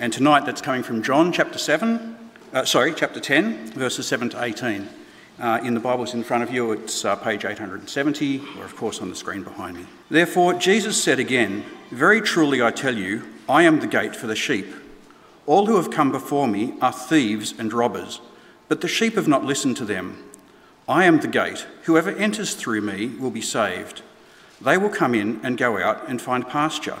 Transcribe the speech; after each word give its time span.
And 0.00 0.14
tonight 0.14 0.46
that's 0.46 0.62
coming 0.62 0.82
from 0.82 1.02
John 1.02 1.30
chapter 1.30 1.58
7, 1.58 2.16
uh, 2.54 2.64
sorry, 2.64 2.94
chapter 2.94 3.20
10, 3.20 3.72
verses 3.72 4.06
7 4.06 4.30
to 4.30 4.42
18. 4.42 4.88
Uh, 5.38 5.60
in 5.62 5.74
the 5.74 5.80
Bibles 5.80 6.14
in 6.14 6.24
front 6.24 6.42
of 6.42 6.50
you, 6.50 6.72
it's 6.72 7.04
uh, 7.04 7.16
page 7.16 7.44
870, 7.44 8.42
or 8.56 8.64
of 8.64 8.74
course 8.76 9.02
on 9.02 9.10
the 9.10 9.14
screen 9.14 9.42
behind 9.42 9.76
me. 9.76 9.84
Therefore, 10.08 10.54
Jesus 10.54 11.04
said 11.04 11.18
again, 11.18 11.66
Very 11.90 12.22
truly 12.22 12.62
I 12.62 12.70
tell 12.70 12.96
you, 12.96 13.24
I 13.46 13.64
am 13.64 13.80
the 13.80 13.86
gate 13.86 14.16
for 14.16 14.26
the 14.26 14.34
sheep. 14.34 14.68
All 15.44 15.66
who 15.66 15.76
have 15.76 15.90
come 15.90 16.10
before 16.10 16.48
me 16.48 16.72
are 16.80 16.94
thieves 16.94 17.52
and 17.58 17.70
robbers, 17.70 18.22
but 18.68 18.80
the 18.80 18.88
sheep 18.88 19.16
have 19.16 19.28
not 19.28 19.44
listened 19.44 19.76
to 19.76 19.84
them. 19.84 20.24
I 20.88 21.04
am 21.04 21.20
the 21.20 21.28
gate. 21.28 21.66
Whoever 21.82 22.10
enters 22.12 22.54
through 22.54 22.80
me 22.80 23.08
will 23.08 23.30
be 23.30 23.42
saved. 23.42 24.00
They 24.62 24.78
will 24.78 24.88
come 24.88 25.14
in 25.14 25.40
and 25.42 25.58
go 25.58 25.76
out 25.76 26.08
and 26.08 26.22
find 26.22 26.48
pasture. 26.48 27.00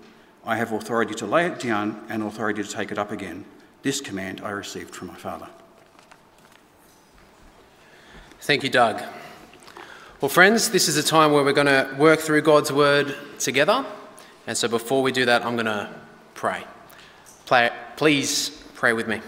I 0.45 0.57
have 0.57 0.71
authority 0.71 1.13
to 1.15 1.25
lay 1.25 1.45
it 1.45 1.59
down 1.59 2.03
and 2.09 2.23
authority 2.23 2.63
to 2.63 2.69
take 2.69 2.91
it 2.91 2.97
up 2.97 3.11
again. 3.11 3.45
This 3.83 4.01
command 4.01 4.41
I 4.43 4.49
received 4.49 4.95
from 4.95 5.07
my 5.07 5.15
Father. 5.15 5.47
Thank 8.41 8.63
you, 8.63 8.69
Doug. 8.69 9.01
Well, 10.19 10.29
friends, 10.29 10.71
this 10.71 10.87
is 10.87 10.97
a 10.97 11.03
time 11.03 11.31
where 11.31 11.43
we're 11.43 11.53
going 11.53 11.67
to 11.67 11.95
work 11.97 12.19
through 12.19 12.41
God's 12.41 12.71
word 12.71 13.15
together. 13.39 13.85
And 14.47 14.57
so 14.57 14.67
before 14.67 15.03
we 15.03 15.11
do 15.11 15.25
that, 15.25 15.45
I'm 15.45 15.55
going 15.55 15.65
to 15.67 15.89
pray. 16.33 16.63
Please 17.97 18.49
pray 18.75 18.93
with 18.93 19.07
me. 19.07 19.21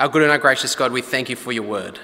Our 0.00 0.08
good 0.08 0.22
and 0.22 0.30
our 0.30 0.38
gracious 0.38 0.74
God, 0.74 0.92
we 0.92 1.02
thank 1.02 1.28
you 1.28 1.36
for 1.36 1.52
your 1.52 1.64
word. 1.64 1.98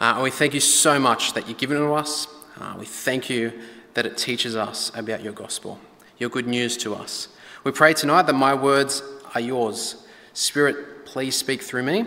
Uh, 0.00 0.14
and 0.14 0.22
we 0.22 0.30
thank 0.30 0.54
you 0.54 0.60
so 0.60 0.98
much 0.98 1.34
that 1.34 1.48
you've 1.48 1.58
given 1.58 1.76
it 1.76 1.80
to 1.80 1.92
us. 1.94 2.26
Uh, 2.58 2.74
we 2.78 2.86
thank 2.86 3.30
you 3.30 3.52
that 3.96 4.04
it 4.04 4.18
teaches 4.18 4.54
us 4.54 4.92
about 4.94 5.22
your 5.22 5.32
gospel, 5.32 5.78
your 6.18 6.28
good 6.28 6.46
news 6.46 6.76
to 6.76 6.94
us. 6.94 7.28
We 7.64 7.72
pray 7.72 7.94
tonight 7.94 8.26
that 8.26 8.34
my 8.34 8.52
words 8.52 9.02
are 9.34 9.40
yours. 9.40 10.04
Spirit, 10.34 11.06
please 11.06 11.34
speak 11.34 11.62
through 11.62 11.82
me, 11.82 12.04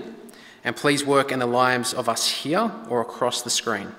and 0.64 0.76
please 0.76 1.04
work 1.04 1.32
in 1.32 1.40
the 1.40 1.48
lives 1.48 1.96
of 1.96 2.08
us 2.08 2.30
here 2.30 2.72
or 2.90 3.02
across 3.02 3.42
the 3.42 3.50
screen. 3.50 3.92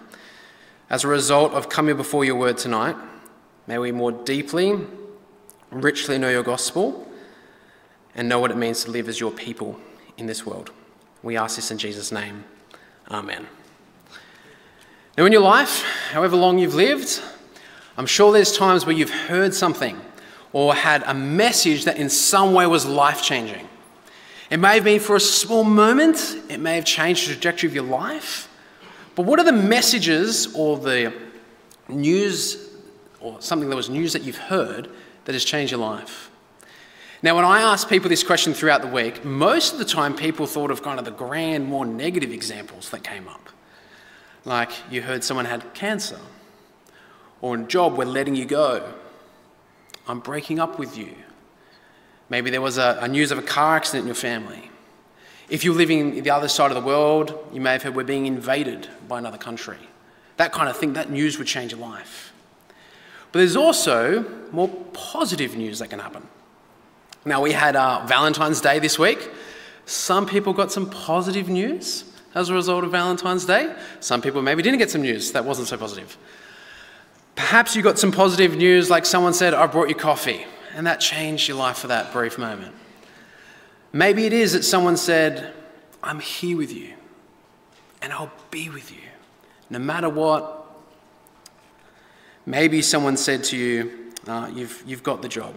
As 0.89 1.03
a 1.03 1.09
result 1.09 1.53
of 1.53 1.69
coming 1.69 1.97
before 1.97 2.25
your 2.25 2.37
word 2.37 2.59
tonight, 2.59 2.95
may 3.67 3.77
we 3.77 3.91
more 3.91 4.13
deeply, 4.13 4.79
richly 5.73 6.17
know 6.17 6.31
your 6.31 6.45
gospel 6.45 7.09
and 8.15 8.29
know 8.29 8.39
what 8.39 8.53
it 8.53 8.57
means 8.57 8.85
to 8.85 8.93
live 8.93 9.09
as 9.09 9.19
your 9.19 9.33
people 9.33 9.81
in 10.17 10.27
this 10.27 10.47
world. 10.47 10.71
We 11.25 11.37
ask 11.37 11.57
this 11.57 11.73
in 11.73 11.79
Jesus' 11.79 12.13
name. 12.13 12.45
Amen. 13.11 13.49
Now, 15.19 15.25
in 15.25 15.33
your 15.33 15.43
life, 15.43 15.83
however 16.13 16.37
long 16.37 16.61
you've 16.61 16.77
lived, 16.77 17.21
I'm 17.97 18.07
sure 18.07 18.33
there's 18.33 18.57
times 18.57 18.87
where 18.87 18.95
you've 18.95 19.11
heard 19.11 19.55
something 19.55 20.01
or 20.53 20.75
had 20.75 21.03
a 21.07 21.15
message 21.15 21.85
that 21.85 21.97
in 21.97 22.09
some 22.09 22.55
way 22.55 22.67
was 22.67 22.87
life 22.87 23.23
changing. 23.23 23.69
It 24.51 24.59
may 24.59 24.75
have 24.75 24.85
been 24.85 25.01
for 25.01 25.15
a 25.17 25.21
small 25.21 25.63
moment, 25.63 26.37
it 26.49 26.59
may 26.59 26.75
have 26.75 26.85
changed 26.85 27.29
the 27.29 27.35
trajectory 27.35 27.69
of 27.69 27.75
your 27.75 27.85
life. 27.85 28.49
But 29.15 29.27
what 29.27 29.39
are 29.39 29.45
the 29.45 29.53
messages 29.53 30.53
or 30.55 30.77
the 30.77 31.13
news 31.89 32.69
or 33.21 33.41
something 33.41 33.69
that 33.69 33.77
was 33.77 33.91
news 33.91 34.13
that 34.13 34.23
you've 34.23 34.39
heard 34.39 34.89
that 35.25 35.33
has 35.35 35.45
changed 35.45 35.71
your 35.71 35.81
life? 35.81 36.31
Now, 37.23 37.37
when 37.37 37.45
I 37.45 37.61
ask 37.61 37.89
people 37.89 38.09
this 38.09 38.23
question 38.23 38.55
throughout 38.55 38.81
the 38.81 38.89
week, 38.89 39.25
most 39.25 39.75
of 39.75 39.79
the 39.79 39.85
time 39.85 40.17
people 40.17 40.47
thought 40.47 40.71
of 40.71 40.83
kind 40.83 40.99
of 40.99 41.05
the 41.05 41.11
grand, 41.11 41.67
more 41.67 41.85
negative 41.85 42.33
examples 42.33 42.89
that 42.91 43.05
came 43.05 43.29
up. 43.29 43.51
Like 44.47 44.71
you 44.91 45.03
heard 45.03 45.23
someone 45.23 45.45
had 45.45 45.75
cancer, 45.75 46.19
or 47.43 47.55
in 47.55 47.63
a 47.63 47.67
job, 47.67 47.97
we're 47.97 48.05
letting 48.05 48.37
you 48.37 48.45
go. 48.45 48.93
I'm 50.07 50.21
breaking 50.21 50.59
up 50.59 50.79
with 50.79 50.97
you. 50.97 51.15
Maybe 52.29 52.51
there 52.51 52.61
was 52.61 52.79
a, 52.79 52.99
a 53.01 53.09
news 53.09 53.31
of 53.31 53.39
a 53.39 53.43
car 53.43 53.77
accident 53.77 54.03
in 54.03 54.07
your 54.07 54.15
family. 54.15 54.71
If 55.49 55.65
you're 55.65 55.75
living 55.75 56.17
in 56.17 56.25
the 56.25 56.31
other 56.31 56.49
side 56.49 56.71
of 56.71 56.77
the 56.77 56.87
world, 56.87 57.37
you 57.53 57.61
may 57.61 57.73
have 57.73 57.83
heard 57.83 57.97
we're 57.97 58.05
being 58.05 58.27
invaded 58.27 58.89
by 59.09 59.19
another 59.19 59.39
country. 59.39 59.79
That 60.37 60.53
kind 60.53 60.69
of 60.69 60.77
thing, 60.77 60.93
that 60.93 61.11
news 61.11 61.39
would 61.39 61.49
change 61.49 61.73
your 61.73 61.81
life. 61.81 62.33
But 63.33 63.41
there's 63.41 63.57
also 63.57 64.25
more 64.53 64.69
positive 64.93 65.57
news 65.57 65.81
that 65.81 65.91
can 65.91 65.99
happen. 65.99 66.27
Now, 67.25 67.43
we 67.43 67.53
had 67.53 67.77
uh, 67.77 68.07
Valentine's 68.07 68.61
Day 68.61 68.79
this 68.79 68.99
week. 68.99 69.29
Some 69.87 70.25
people 70.25 70.53
got 70.53 70.73
some 70.73 70.89
positive 70.89 71.49
news 71.49 72.05
as 72.35 72.49
a 72.49 72.55
result 72.55 72.85
of 72.85 72.93
Valentine's 72.93 73.45
Day. 73.45 73.75
Some 73.99 74.23
people 74.23 74.41
maybe 74.41 74.63
didn't 74.63 74.79
get 74.79 74.91
some 74.91 75.03
news 75.03 75.33
that 75.33 75.45
wasn't 75.45 75.69
so 75.69 75.77
positive. 75.77 76.17
Perhaps 77.41 77.75
you 77.75 77.81
got 77.81 77.99
some 77.99 78.13
positive 78.13 78.55
news, 78.55 78.91
like 78.91 79.07
someone 79.07 79.33
said, 79.33 79.55
I 79.55 79.67
brought 79.67 79.89
you 79.89 79.95
coffee, 79.95 80.45
and 80.75 80.87
that 80.87 81.01
changed 81.01 81.49
your 81.49 81.57
life 81.57 81.79
for 81.79 81.87
that 81.87 82.13
brief 82.13 82.37
moment. 82.37 82.75
Maybe 83.95 84.27
it 84.27 84.35
is 84.35 84.53
that 84.53 84.63
someone 84.63 84.99
said, 84.99 85.55
I'm 86.03 86.21
here 86.21 86.59
with 86.59 86.71
you, 86.71 86.93
and 88.03 88.13
I'll 88.13 88.31
be 88.51 88.69
with 88.69 88.93
you, 88.93 89.01
no 89.71 89.79
matter 89.79 90.11
what. 90.11 90.69
Maybe 92.45 92.83
someone 92.83 93.17
said 93.17 93.43
to 93.45 93.57
you, 93.57 94.13
uh, 94.27 94.51
you've, 94.55 94.85
you've 94.87 95.03
got 95.03 95.23
the 95.23 95.29
job. 95.29 95.55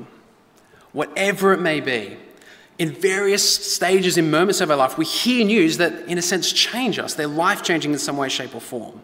Whatever 0.93 1.51
it 1.51 1.59
may 1.59 1.81
be, 1.81 2.15
in 2.79 2.91
various 2.91 3.73
stages 3.73 4.17
and 4.17 4.31
moments 4.31 4.61
of 4.61 4.71
our 4.71 4.77
life, 4.77 4.97
we 4.97 5.03
hear 5.03 5.45
news 5.45 5.77
that, 5.79 6.07
in 6.07 6.17
a 6.17 6.21
sense, 6.21 6.53
change 6.53 6.97
us. 6.97 7.13
They're 7.13 7.27
life 7.27 7.61
changing 7.61 7.91
in 7.91 7.99
some 7.99 8.15
way, 8.15 8.29
shape, 8.29 8.55
or 8.55 8.61
form. 8.61 9.01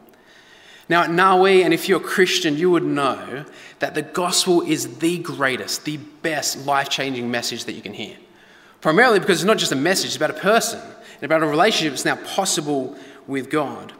Now, 0.89 1.03
at 1.03 1.11
Narwee, 1.11 1.63
and 1.63 1.71
if 1.71 1.87
you're 1.87 2.01
a 2.01 2.03
Christian, 2.03 2.57
you 2.57 2.71
would 2.71 2.83
know 2.83 3.45
that 3.77 3.93
the 3.93 4.01
gospel 4.01 4.61
is 4.61 4.97
the 4.97 5.19
greatest, 5.19 5.85
the 5.85 5.97
best 5.97 6.65
life 6.65 6.89
changing 6.89 7.29
message 7.29 7.65
that 7.65 7.73
you 7.73 7.81
can 7.81 7.93
hear. 7.93 8.17
Primarily 8.81 9.19
because 9.19 9.39
it's 9.39 9.47
not 9.47 9.59
just 9.59 9.71
a 9.71 9.75
message, 9.75 10.07
it's 10.07 10.15
about 10.15 10.31
a 10.31 10.33
person 10.33 10.79
and 10.79 11.23
about 11.23 11.43
a 11.43 11.47
relationship 11.47 11.93
that's 11.93 12.05
now 12.05 12.15
possible 12.15 12.97
with 13.27 13.51
God. 13.51 13.93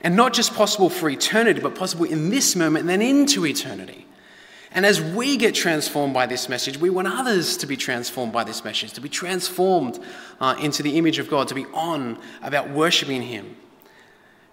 And 0.00 0.16
not 0.16 0.32
just 0.32 0.52
possible 0.54 0.90
for 0.90 1.08
eternity, 1.08 1.60
but 1.60 1.76
possible 1.76 2.04
in 2.04 2.28
this 2.28 2.56
moment 2.56 2.82
and 2.82 2.88
then 2.88 3.02
into 3.02 3.46
eternity. 3.46 4.06
And 4.72 4.84
as 4.84 5.00
we 5.00 5.36
get 5.36 5.54
transformed 5.54 6.12
by 6.12 6.26
this 6.26 6.48
message, 6.48 6.76
we 6.76 6.90
want 6.90 7.08
others 7.08 7.56
to 7.58 7.66
be 7.66 7.76
transformed 7.76 8.32
by 8.32 8.42
this 8.42 8.64
message, 8.64 8.92
to 8.94 9.00
be 9.00 9.08
transformed 9.08 9.98
uh, 10.40 10.56
into 10.60 10.82
the 10.82 10.98
image 10.98 11.18
of 11.18 11.30
God, 11.30 11.48
to 11.48 11.54
be 11.54 11.66
on 11.66 12.18
about 12.42 12.68
worshiping 12.70 13.22
Him 13.22 13.56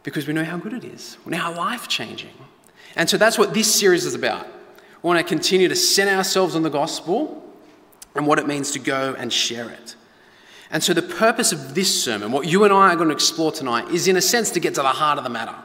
because 0.04 0.28
we 0.28 0.34
know 0.34 0.44
how 0.44 0.58
good 0.58 0.74
it 0.74 0.84
is. 0.84 1.18
We 1.26 1.32
know 1.32 1.38
how 1.38 1.56
life 1.56 1.88
changing. 1.88 2.34
And 2.96 3.10
so 3.10 3.18
that's 3.18 3.38
what 3.38 3.54
this 3.54 3.74
series 3.74 4.06
is 4.06 4.14
about. 4.14 4.46
We 5.02 5.08
want 5.08 5.20
to 5.20 5.24
continue 5.24 5.68
to 5.68 5.76
center 5.76 6.14
ourselves 6.14 6.56
on 6.56 6.64
the 6.64 6.70
gospel 6.70 7.44
and 8.16 8.28
what 8.28 8.40
it 8.40 8.48
means 8.48 8.72
to 8.72 8.80
go 8.80 9.16
and 9.18 9.32
share 9.34 9.70
it. 9.70 9.96
And 10.70 10.84
so 10.84 10.94
the 10.94 11.02
purpose 11.02 11.52
of 11.52 11.76
this 11.76 12.04
sermon, 12.04 12.32
what 12.32 12.48
you 12.48 12.64
and 12.64 12.74
I 12.74 12.94
are 12.94 12.96
going 12.96 13.10
to 13.10 13.14
explore 13.14 13.52
tonight, 13.52 13.90
is 13.90 14.08
in 14.08 14.18
a 14.18 14.22
sense 14.22 14.50
to 14.52 14.60
get 14.60 14.76
to 14.76 14.82
the 14.82 14.88
heart 14.88 15.18
of 15.18 15.24
the 15.24 15.30
matter. 15.30 15.56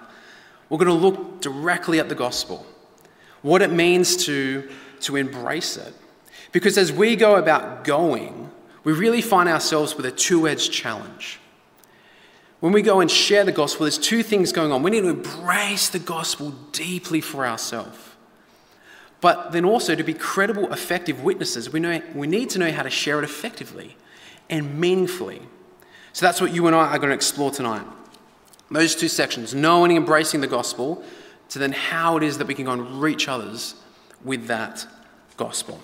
We're 0.68 0.78
going 0.78 0.88
to 0.88 0.94
look 0.94 1.40
directly 1.40 1.98
at 1.98 2.08
the 2.08 2.14
gospel, 2.14 2.66
what 3.40 3.62
it 3.62 3.72
means 3.72 4.24
to, 4.26 4.68
to 5.00 5.16
embrace 5.16 5.76
it. 5.76 5.94
Because 6.52 6.76
as 6.76 6.92
we 6.92 7.16
go 7.16 7.36
about 7.36 7.84
going, 7.84 8.50
we 8.84 8.92
really 8.92 9.22
find 9.22 9.48
ourselves 9.48 9.96
with 9.96 10.06
a 10.06 10.10
two 10.10 10.46
edged 10.46 10.72
challenge. 10.72 11.40
When 12.60 12.72
we 12.72 12.82
go 12.82 13.00
and 13.00 13.10
share 13.10 13.44
the 13.44 13.52
gospel, 13.52 13.84
there's 13.84 13.98
two 13.98 14.22
things 14.22 14.52
going 14.52 14.72
on. 14.72 14.82
We 14.82 14.90
need 14.90 15.02
to 15.02 15.08
embrace 15.08 15.88
the 15.88 16.00
gospel 16.00 16.50
deeply 16.72 17.20
for 17.20 17.46
ourselves. 17.46 17.98
But 19.20 19.52
then 19.52 19.64
also 19.64 19.94
to 19.94 20.02
be 20.02 20.14
credible, 20.14 20.72
effective 20.72 21.22
witnesses, 21.22 21.72
we, 21.72 21.80
know, 21.80 22.00
we 22.14 22.26
need 22.26 22.50
to 22.50 22.58
know 22.58 22.70
how 22.70 22.82
to 22.82 22.90
share 22.90 23.18
it 23.18 23.24
effectively 23.24 23.96
and 24.48 24.78
meaningfully. 24.78 25.42
So 26.12 26.26
that's 26.26 26.40
what 26.40 26.52
you 26.52 26.66
and 26.66 26.74
I 26.74 26.86
are 26.86 26.98
going 26.98 27.10
to 27.10 27.14
explore 27.14 27.50
tonight. 27.50 27.86
Those 28.70 28.94
two 28.94 29.08
sections, 29.08 29.54
knowing 29.54 29.92
and 29.92 29.98
embracing 29.98 30.40
the 30.40 30.46
gospel, 30.46 31.02
to 31.50 31.58
then 31.58 31.72
how 31.72 32.16
it 32.16 32.22
is 32.22 32.38
that 32.38 32.46
we 32.46 32.54
can 32.54 32.66
go 32.66 32.72
and 32.72 33.00
reach 33.00 33.28
others 33.28 33.74
with 34.24 34.46
that 34.48 34.86
gospel. 35.36 35.80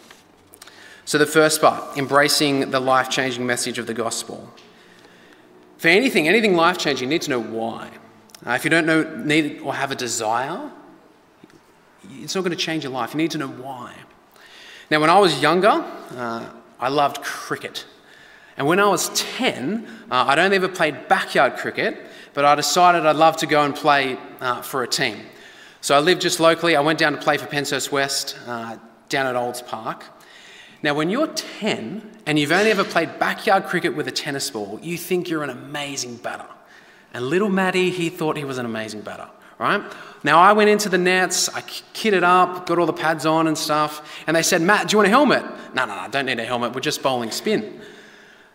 So, 1.06 1.19
the 1.19 1.27
first 1.27 1.61
part, 1.61 1.97
embracing 1.97 2.70
the 2.70 2.81
life 2.81 3.11
changing 3.11 3.47
message 3.47 3.79
of 3.79 3.87
the 3.87 3.94
gospel. 3.94 4.53
For 5.84 5.88
anything, 5.88 6.28
anything 6.28 6.56
life 6.56 6.78
changing, 6.78 7.10
you 7.10 7.10
need 7.10 7.20
to 7.20 7.31
know 7.31 7.42
why. 7.42 7.90
Uh, 8.46 8.52
if 8.52 8.64
you 8.64 8.70
don't 8.70 8.86
know, 8.86 9.02
need 9.16 9.60
or 9.60 9.75
have 9.75 9.90
a 9.90 9.94
desire, 9.94 10.70
it's 12.10 12.34
not 12.34 12.40
going 12.40 12.56
to 12.56 12.56
change 12.56 12.84
your 12.84 12.90
life. 12.90 13.12
You 13.12 13.19
need 13.19 13.32
to 13.32 13.36
know 13.36 13.48
why. 13.48 13.94
Now, 14.90 15.02
when 15.02 15.10
I 15.10 15.19
was 15.19 15.42
younger, 15.42 15.84
uh, 16.16 16.48
I 16.81 16.88
loved 16.88 17.22
cricket. 17.22 17.84
And 18.56 18.66
when 18.66 18.81
I 18.81 18.86
was 18.86 19.10
10, 19.10 19.86
uh, 20.10 20.25
I'd 20.26 20.38
only 20.38 20.56
ever 20.56 20.69
played 20.69 21.06
backyard 21.06 21.56
cricket, 21.58 21.98
but 22.32 22.46
I 22.46 22.54
decided 22.54 23.04
I'd 23.04 23.16
love 23.16 23.36
to 23.36 23.46
go 23.46 23.62
and 23.62 23.75
play 23.75 24.16
uh, 24.40 24.62
for 24.62 24.84
a 24.84 24.88
team. 24.88 25.19
So 25.82 25.94
I 25.94 25.98
lived 25.98 26.22
just 26.22 26.40
locally. 26.40 26.76
I 26.76 26.81
went 26.81 26.98
down 26.98 27.12
to 27.12 27.19
play 27.19 27.36
for 27.36 27.44
Penshurst 27.44 27.92
West 27.92 28.38
uh, 28.46 28.78
down 29.10 29.26
at 29.26 29.36
Olds 29.36 29.60
Park. 29.60 30.06
Now, 30.84 30.92
when 30.92 31.08
you're 31.08 31.28
10 31.28 32.02
and 32.26 32.38
you've 32.38 32.52
only 32.52 32.70
ever 32.70 32.84
played 32.84 33.19
backyard 33.19 33.64
cricket 33.64 33.96
with 33.96 34.06
a 34.06 34.10
tennis 34.10 34.50
ball, 34.50 34.78
you 34.82 34.98
think 34.98 35.31
you're 35.31 35.42
an 35.42 35.48
amazing 35.48 36.16
batter. 36.16 36.44
And 37.14 37.25
little 37.25 37.48
Matty, 37.48 37.88
he 37.88 38.10
thought 38.10 38.36
he 38.36 38.44
was 38.44 38.58
an 38.58 38.66
amazing 38.66 39.00
batter, 39.00 39.31
right? 39.58 39.82
Now, 40.25 40.40
I 40.40 40.52
went 40.52 40.69
into 40.69 40.90
the 40.90 40.98
nets, 40.98 41.48
I 41.48 41.62
kitted 41.62 42.22
up, 42.22 42.66
got 42.66 42.78
all 42.78 42.84
the 42.84 42.92
pads 42.92 43.25
on 43.25 43.46
and 43.46 43.56
stuff, 43.56 44.22
and 44.26 44.36
they 44.36 44.42
said, 44.42 44.60
Matt, 44.60 44.88
do 44.88 44.92
you 44.92 44.98
want 44.98 45.06
a 45.06 45.10
helmet? 45.10 45.42
No, 45.72 45.86
no, 45.86 45.94
no, 45.94 46.00
I 46.02 46.08
don't 46.08 46.26
need 46.26 46.38
a 46.38 46.44
helmet, 46.44 46.75
we're 46.75 46.82
just 46.82 47.02
bowling 47.02 47.31
spin. 47.31 47.81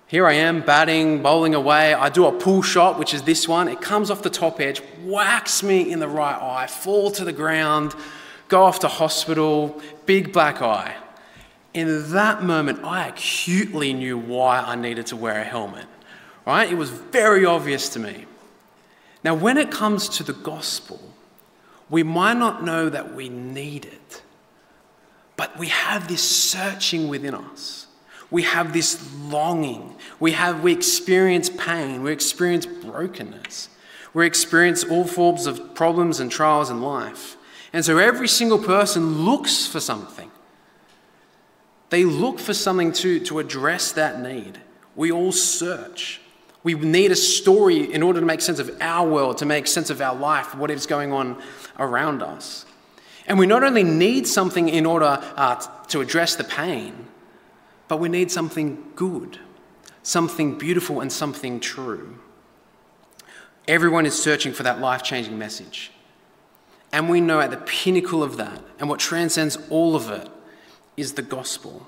Here 0.05 0.27
I 0.27 0.33
am, 0.33 0.61
batting, 0.61 1.23
bowling 1.23 1.55
away. 1.55 1.95
I 1.95 2.09
do 2.09 2.27
a 2.27 2.31
pull 2.31 2.61
shot, 2.61 2.99
which 2.99 3.15
is 3.15 3.23
this 3.23 3.47
one. 3.47 3.67
It 3.67 3.81
comes 3.81 4.11
off 4.11 4.21
the 4.21 4.29
top 4.29 4.59
edge, 4.59 4.81
whacks 5.03 5.63
me 5.63 5.91
in 5.91 5.97
the 5.97 6.07
right 6.07 6.39
eye, 6.39 6.67
fall 6.67 7.09
to 7.09 7.25
the 7.25 7.33
ground, 7.33 7.95
go 8.49 8.61
off 8.65 8.81
to 8.81 8.87
hospital, 8.87 9.81
big 10.05 10.31
black 10.31 10.61
eye. 10.61 10.95
In 11.73 12.11
that 12.13 12.43
moment, 12.43 12.83
I 12.83 13.07
acutely 13.07 13.93
knew 13.93 14.17
why 14.17 14.59
I 14.59 14.75
needed 14.75 15.07
to 15.07 15.15
wear 15.15 15.39
a 15.39 15.43
helmet. 15.43 15.85
Right? 16.45 16.71
It 16.71 16.75
was 16.75 16.89
very 16.89 17.45
obvious 17.45 17.89
to 17.89 17.99
me. 17.99 18.25
Now, 19.23 19.35
when 19.35 19.57
it 19.57 19.69
comes 19.69 20.09
to 20.09 20.23
the 20.23 20.33
gospel, 20.33 20.99
we 21.89 22.03
might 22.03 22.37
not 22.37 22.63
know 22.63 22.89
that 22.89 23.13
we 23.13 23.29
need 23.29 23.85
it, 23.85 24.23
but 25.35 25.57
we 25.57 25.67
have 25.67 26.07
this 26.07 26.23
searching 26.23 27.07
within 27.07 27.35
us. 27.35 27.87
We 28.31 28.43
have 28.43 28.73
this 28.73 29.11
longing. 29.23 29.95
We 30.19 30.33
have 30.33 30.63
we 30.63 30.71
experience 30.71 31.49
pain. 31.49 32.03
We 32.03 32.11
experience 32.11 32.65
brokenness. 32.65 33.69
We 34.13 34.25
experience 34.25 34.83
all 34.83 35.05
forms 35.05 35.45
of 35.45 35.73
problems 35.75 36.19
and 36.19 36.31
trials 36.31 36.69
in 36.69 36.81
life. 36.81 37.37
And 37.73 37.83
so 37.83 37.97
every 37.97 38.27
single 38.27 38.59
person 38.59 39.25
looks 39.25 39.65
for 39.65 39.79
something. 39.79 40.28
They 41.89 42.05
look 42.05 42.39
for 42.39 42.53
something 42.53 42.91
to, 42.93 43.19
to 43.21 43.39
address 43.39 43.91
that 43.93 44.21
need. 44.21 44.59
We 44.95 45.11
all 45.11 45.31
search. 45.31 46.21
We 46.63 46.73
need 46.73 47.11
a 47.11 47.15
story 47.15 47.91
in 47.91 48.03
order 48.03 48.19
to 48.19 48.25
make 48.25 48.41
sense 48.41 48.59
of 48.59 48.77
our 48.81 49.07
world, 49.07 49.37
to 49.37 49.45
make 49.45 49.65
sense 49.65 49.89
of 49.89 50.01
our 50.01 50.15
life, 50.15 50.53
what 50.55 50.69
is 50.69 50.85
going 50.85 51.11
on 51.11 51.41
around 51.77 52.21
us. 52.21 52.65
And 53.27 53.39
we 53.39 53.45
not 53.45 53.63
only 53.63 53.83
need 53.83 54.27
something 54.27 54.69
in 54.69 54.85
order 54.85 55.19
uh, 55.35 55.55
to 55.87 56.01
address 56.01 56.35
the 56.35 56.43
pain, 56.43 57.07
but 57.87 57.97
we 57.97 58.09
need 58.09 58.31
something 58.31 58.91
good, 58.95 59.39
something 60.03 60.57
beautiful, 60.57 61.01
and 61.01 61.11
something 61.11 61.59
true. 61.59 62.19
Everyone 63.67 64.05
is 64.05 64.21
searching 64.21 64.51
for 64.51 64.63
that 64.63 64.79
life 64.79 65.03
changing 65.03 65.37
message. 65.37 65.91
And 66.91 67.07
we 67.07 67.21
know 67.21 67.39
at 67.39 67.51
the 67.51 67.57
pinnacle 67.57 68.23
of 68.23 68.37
that, 68.37 68.61
and 68.79 68.89
what 68.89 68.99
transcends 68.99 69.57
all 69.69 69.95
of 69.95 70.09
it, 70.09 70.27
is 70.99 71.13
the 71.13 71.21
gospel. 71.21 71.87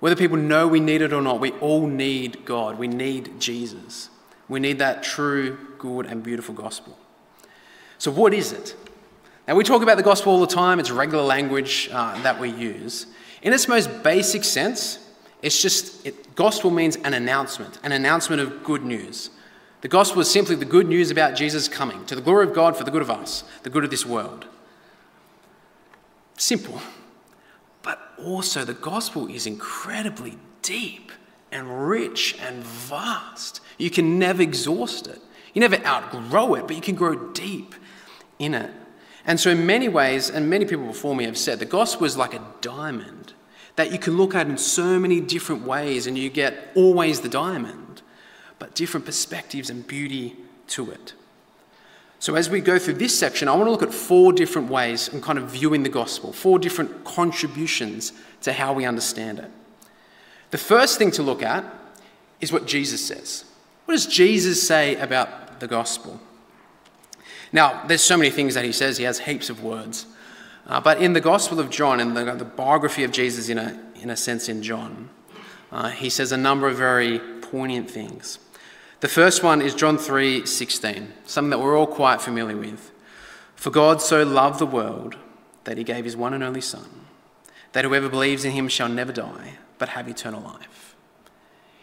Whether 0.00 0.16
people 0.16 0.36
know 0.36 0.68
we 0.68 0.80
need 0.80 1.02
it 1.02 1.12
or 1.12 1.22
not, 1.22 1.40
we 1.40 1.52
all 1.52 1.86
need 1.86 2.44
God. 2.44 2.78
We 2.78 2.88
need 2.88 3.40
Jesus. 3.40 4.10
We 4.48 4.60
need 4.60 4.78
that 4.78 5.02
true, 5.02 5.58
good, 5.78 6.06
and 6.06 6.22
beautiful 6.22 6.54
gospel. 6.54 6.98
So, 7.98 8.10
what 8.10 8.34
is 8.34 8.52
it? 8.52 8.76
Now, 9.48 9.54
we 9.54 9.64
talk 9.64 9.82
about 9.82 9.96
the 9.96 10.02
gospel 10.02 10.32
all 10.32 10.40
the 10.40 10.46
time, 10.46 10.80
it's 10.80 10.90
regular 10.90 11.22
language 11.22 11.88
uh, 11.92 12.20
that 12.22 12.40
we 12.40 12.50
use. 12.50 13.06
In 13.42 13.52
its 13.52 13.68
most 13.68 14.02
basic 14.02 14.44
sense, 14.44 14.98
it's 15.40 15.60
just, 15.62 16.04
it, 16.04 16.34
gospel 16.34 16.70
means 16.70 16.96
an 16.96 17.14
announcement, 17.14 17.78
an 17.82 17.92
announcement 17.92 18.42
of 18.42 18.64
good 18.64 18.84
news. 18.84 19.30
The 19.82 19.88
gospel 19.88 20.20
is 20.20 20.30
simply 20.30 20.56
the 20.56 20.64
good 20.64 20.88
news 20.88 21.10
about 21.10 21.36
Jesus 21.36 21.68
coming 21.68 22.04
to 22.06 22.16
the 22.16 22.20
glory 22.20 22.46
of 22.46 22.54
God 22.54 22.76
for 22.76 22.82
the 22.82 22.90
good 22.90 23.02
of 23.02 23.10
us, 23.10 23.44
the 23.62 23.70
good 23.70 23.84
of 23.84 23.90
this 23.90 24.04
world. 24.04 24.46
Simple. 26.36 26.80
But 27.86 28.00
also, 28.18 28.64
the 28.64 28.74
gospel 28.74 29.28
is 29.28 29.46
incredibly 29.46 30.38
deep 30.60 31.12
and 31.52 31.88
rich 31.88 32.36
and 32.42 32.64
vast. 32.64 33.60
You 33.78 33.90
can 33.90 34.18
never 34.18 34.42
exhaust 34.42 35.06
it. 35.06 35.20
You 35.54 35.60
never 35.60 35.76
outgrow 35.86 36.54
it, 36.54 36.66
but 36.66 36.74
you 36.74 36.82
can 36.82 36.96
grow 36.96 37.30
deep 37.30 37.76
in 38.40 38.54
it. 38.54 38.72
And 39.24 39.38
so, 39.38 39.50
in 39.50 39.66
many 39.66 39.88
ways, 39.88 40.28
and 40.28 40.50
many 40.50 40.64
people 40.64 40.86
before 40.86 41.14
me 41.14 41.26
have 41.26 41.38
said, 41.38 41.60
the 41.60 41.64
gospel 41.64 42.06
is 42.06 42.16
like 42.16 42.34
a 42.34 42.42
diamond 42.60 43.34
that 43.76 43.92
you 43.92 44.00
can 44.00 44.16
look 44.16 44.34
at 44.34 44.48
in 44.48 44.58
so 44.58 44.98
many 44.98 45.20
different 45.20 45.62
ways, 45.62 46.08
and 46.08 46.18
you 46.18 46.28
get 46.28 46.72
always 46.74 47.20
the 47.20 47.28
diamond, 47.28 48.02
but 48.58 48.74
different 48.74 49.06
perspectives 49.06 49.70
and 49.70 49.86
beauty 49.86 50.34
to 50.66 50.90
it. 50.90 51.14
So, 52.18 52.34
as 52.34 52.48
we 52.48 52.60
go 52.60 52.78
through 52.78 52.94
this 52.94 53.16
section, 53.16 53.46
I 53.46 53.54
want 53.54 53.66
to 53.66 53.70
look 53.70 53.82
at 53.82 53.92
four 53.92 54.32
different 54.32 54.70
ways 54.70 55.08
in 55.08 55.20
kind 55.20 55.38
of 55.38 55.50
viewing 55.50 55.82
the 55.82 55.88
gospel, 55.88 56.32
four 56.32 56.58
different 56.58 57.04
contributions 57.04 58.12
to 58.42 58.52
how 58.52 58.72
we 58.72 58.84
understand 58.84 59.38
it. 59.38 59.50
The 60.50 60.58
first 60.58 60.98
thing 60.98 61.10
to 61.12 61.22
look 61.22 61.42
at 61.42 61.64
is 62.40 62.52
what 62.52 62.66
Jesus 62.66 63.04
says. 63.04 63.44
What 63.84 63.94
does 63.94 64.06
Jesus 64.06 64.66
say 64.66 64.96
about 64.96 65.60
the 65.60 65.68
gospel? 65.68 66.20
Now, 67.52 67.84
there's 67.86 68.02
so 68.02 68.16
many 68.16 68.30
things 68.30 68.54
that 68.54 68.64
he 68.64 68.72
says, 68.72 68.98
he 68.98 69.04
has 69.04 69.20
heaps 69.20 69.50
of 69.50 69.62
words. 69.62 70.06
Uh, 70.66 70.80
but 70.80 71.00
in 71.00 71.12
the 71.12 71.20
Gospel 71.20 71.60
of 71.60 71.70
John, 71.70 72.00
in 72.00 72.14
the, 72.14 72.24
the, 72.34 72.44
biography 72.44 73.04
of 73.04 73.12
Jesus, 73.12 73.48
in 73.48 73.56
a, 73.56 73.80
in 74.00 74.10
a 74.10 74.16
sense, 74.16 74.48
in 74.48 74.62
John, 74.62 75.08
uh, 75.70 75.90
he 75.90 76.10
says 76.10 76.32
a 76.32 76.36
number 76.36 76.66
of 76.66 76.76
very 76.76 77.20
poignant 77.20 77.88
things. 77.88 78.40
The 79.00 79.08
first 79.08 79.42
one 79.42 79.60
is 79.60 79.74
John 79.74 79.98
3 79.98 80.46
16, 80.46 81.12
something 81.26 81.50
that 81.50 81.60
we're 81.60 81.76
all 81.76 81.86
quite 81.86 82.22
familiar 82.22 82.56
with. 82.56 82.92
For 83.54 83.70
God 83.70 84.00
so 84.00 84.22
loved 84.22 84.58
the 84.58 84.66
world 84.66 85.16
that 85.64 85.76
he 85.76 85.84
gave 85.84 86.04
his 86.04 86.16
one 86.16 86.32
and 86.32 86.42
only 86.42 86.62
Son, 86.62 86.88
that 87.72 87.84
whoever 87.84 88.08
believes 88.08 88.46
in 88.46 88.52
him 88.52 88.68
shall 88.68 88.88
never 88.88 89.12
die, 89.12 89.58
but 89.78 89.90
have 89.90 90.08
eternal 90.08 90.40
life. 90.40 90.94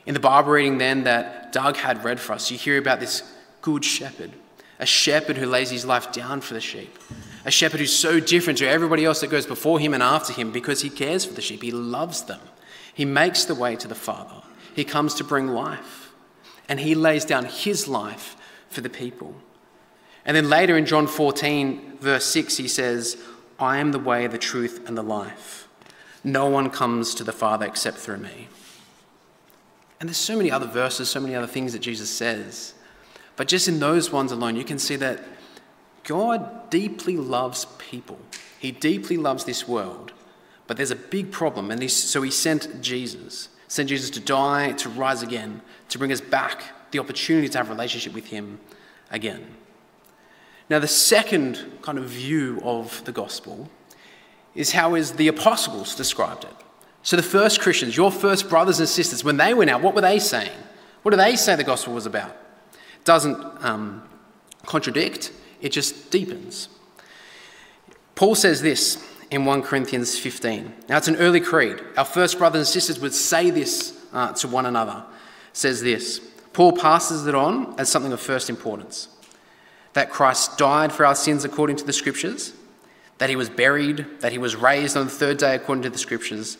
In 0.08 0.16
the 0.16 0.20
Bible 0.20 0.54
reading 0.54 0.80
then 0.80 1.04
that 1.04 1.52
Doug 1.52 1.78
had 1.78 2.04
read 2.04 2.20
for 2.20 2.34
us, 2.34 2.50
you 2.50 2.58
hear 2.58 2.80
about 2.80 3.00
this 3.00 3.22
good 3.62 3.86
shepherd, 3.86 4.32
a 4.80 4.86
shepherd 4.88 5.38
who 5.38 5.46
lays 5.46 5.70
his 5.70 5.86
life 5.86 6.12
down 6.12 6.42
for 6.42 6.56
the 6.56 6.62
sheep, 6.62 6.98
a 7.46 7.52
shepherd 7.52 7.80
who's 7.80 7.96
so 7.96 8.20
different 8.20 8.58
to 8.58 8.68
everybody 8.68 9.06
else 9.06 9.22
that 9.22 9.30
goes 9.30 9.46
before 9.46 9.80
him 9.80 9.94
and 9.94 10.02
after 10.02 10.34
him 10.34 10.52
because 10.52 10.82
he 10.82 10.90
cares 10.90 11.26
for 11.26 11.34
the 11.34 11.42
sheep, 11.42 11.62
he 11.62 11.72
loves 11.72 12.24
them, 12.24 12.42
he 12.92 13.06
makes 13.06 13.46
the 13.46 13.56
way 13.56 13.76
to 13.76 13.88
the 13.88 13.94
Father, 13.94 14.42
he 14.76 14.84
comes 14.84 15.14
to 15.14 15.24
bring 15.24 15.50
life 15.50 16.03
and 16.67 16.79
he 16.79 16.96
lays 16.96 17.25
down 17.25 17.46
his 17.46 17.88
life 17.88 18.36
for 18.70 18.82
the 18.82 18.89
people. 18.89 19.36
And 20.25 20.36
then 20.38 20.50
later 20.50 20.77
in 20.77 20.86
John 20.86 21.08
14, 21.08 21.98
verse 22.00 22.25
6, 22.25 22.58
he 22.58 22.67
says, 22.67 23.17
I 23.60 23.77
am 23.77 23.91
the 23.91 24.00
way, 24.00 24.27
the 24.27 24.38
truth, 24.38 24.88
and 24.88 24.98
the 24.98 25.03
life. 25.03 25.67
No 26.24 26.48
one 26.48 26.70
comes 26.70 27.13
to 27.15 27.24
the 27.24 27.34
Father 27.34 27.65
except 27.65 27.98
through 27.98 28.17
me. 28.17 28.48
And 30.00 30.10
there's 30.10 30.17
so 30.17 30.38
many 30.38 30.51
other 30.51 30.67
verses, 30.67 31.10
so 31.10 31.20
many 31.20 31.36
other 31.36 31.48
things 31.48 31.74
that 31.74 31.79
Jesus 31.79 32.10
says. 32.10 32.74
But 33.36 33.48
just 33.48 33.67
in 33.67 33.79
those 33.79 34.12
ones 34.12 34.32
alone, 34.32 34.55
you 34.55 34.63
can 34.63 34.79
see 34.79 34.96
that 34.98 35.24
God 36.03 36.70
deeply 36.70 37.17
loves 37.17 37.65
people. 37.77 38.20
He 38.60 38.72
deeply 38.72 39.17
loves 39.17 39.46
this 39.46 39.67
world. 39.67 40.13
But 40.67 40.77
there's 40.77 40.91
a 40.91 40.96
big 40.96 41.32
problem, 41.32 41.72
and 41.72 41.91
so 41.91 42.22
he 42.22 42.32
sent 42.32 42.82
Jesus 42.82 43.50
sent 43.74 43.89
Jesus 43.89 44.12
to 44.12 44.20
die, 44.20 44.72
to 44.74 44.88
rise 44.88 45.24
again, 45.24 45.60
to 45.89 45.98
bring 45.98 46.12
us 46.12 46.22
back 46.22 46.92
the 46.92 47.00
opportunity 47.00 47.50
to 47.50 47.58
have 47.58 47.70
a 47.70 47.72
relationship 47.72 48.13
with 48.13 48.27
Him 48.27 48.60
again. 49.10 49.48
Now, 50.70 50.77
the 50.77 50.88
second 50.88 51.80
kind 51.82 51.98
of 51.98 52.03
view 52.06 52.62
of 52.63 53.03
the 53.06 53.12
gospel 53.12 53.72
is 54.53 54.74
how 54.74 54.94
is 54.94 55.13
the 55.13 55.27
apostles 55.27 55.96
described 55.96 56.44
it. 56.44 56.53
So 57.01 57.15
the 57.15 57.24
first 57.24 57.62
Christians, 57.62 57.98
your 57.98 58.12
first 58.12 58.48
brothers 58.48 58.80
and 58.80 58.88
sisters, 58.88 59.24
when 59.24 59.38
they 59.38 59.56
went 59.56 59.72
out, 59.72 59.82
what 59.82 59.96
were 59.96 60.01
they 60.01 60.20
saying? 60.20 60.51
What 61.01 61.10
do 61.10 61.18
they 61.18 61.36
say 61.36 61.56
the 61.56 61.63
gospel 61.63 61.96
was 61.96 62.06
about? 62.06 62.30
It 62.70 63.06
doesn't 63.06 63.36
um, 63.65 64.08
contradict, 64.68 65.32
it 65.62 65.70
just 65.70 66.12
deepens. 66.12 66.70
Paul 68.13 68.36
says 68.36 68.62
this 68.62 69.03
in 69.34 69.46
1 69.46 69.63
Corinthians 69.63 70.18
15. 70.18 70.72
Now, 70.88 70.98
it's 70.98 71.08
an 71.08 71.16
early 71.16 71.42
creed. 71.42 71.82
Our 71.98 72.06
first 72.06 72.38
brothers 72.38 72.60
and 72.60 72.68
sisters 72.68 73.00
would 73.00 73.16
say 73.16 73.50
this 73.50 74.00
uh, 74.13 74.32
to 74.34 74.48
one 74.48 74.68
another. 74.68 75.04
It 75.50 75.58
says 75.58 75.82
this 75.82 76.20
Paul 76.54 76.74
passes 76.74 77.25
it 77.25 77.34
on 77.34 77.74
as 77.80 77.90
something 77.90 78.13
of 78.13 78.22
first 78.22 78.50
importance. 78.50 79.10
that 79.94 80.10
Christ 80.10 80.58
died 80.58 80.92
for 80.92 81.06
our 81.06 81.16
sins 81.16 81.44
according 81.46 81.75
to 81.78 81.84
the 81.84 81.94
Scriptures, 81.94 82.54
that 83.20 83.30
he 83.30 83.36
was 83.36 83.50
buried, 83.50 84.06
that 84.22 84.32
he 84.32 84.40
was 84.40 84.56
raised 84.56 84.98
on 84.98 85.06
the 85.06 85.12
third 85.12 85.38
day 85.38 85.56
according 85.56 85.84
to 85.84 85.90
the 85.90 85.98
Scriptures, 85.98 86.58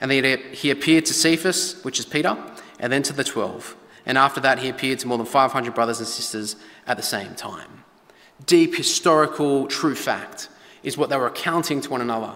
and 0.00 0.10
that 0.10 0.40
he 0.52 0.70
appeared 0.70 1.06
to 1.06 1.14
Cephas, 1.14 1.82
which 1.84 1.98
is 1.98 2.06
Peter, 2.06 2.36
and 2.78 2.92
then 2.92 3.02
to 3.02 3.12
the 3.12 3.24
twelve. 3.24 3.76
And 4.04 4.18
after 4.18 4.40
that, 4.40 4.58
he 4.58 4.68
appeared 4.68 4.98
to 5.00 5.08
more 5.08 5.18
than 5.18 5.26
500 5.26 5.74
brothers 5.74 5.98
and 5.98 6.08
sisters 6.08 6.56
at 6.86 6.96
the 6.96 7.02
same 7.02 7.34
time. 7.34 7.84
Deep 8.46 8.74
historical 8.74 9.66
true 9.66 9.94
fact 9.94 10.48
is 10.82 10.96
what 10.96 11.10
they 11.10 11.16
were 11.16 11.26
accounting 11.26 11.80
to 11.82 11.90
one 11.90 12.00
another, 12.00 12.34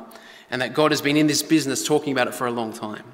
and 0.50 0.60
that 0.62 0.74
God 0.74 0.90
has 0.90 1.00
been 1.00 1.16
in 1.16 1.26
this 1.26 1.42
business 1.42 1.86
talking 1.86 2.12
about 2.12 2.28
it 2.28 2.34
for 2.34 2.46
a 2.46 2.50
long 2.50 2.72
time. 2.72 3.04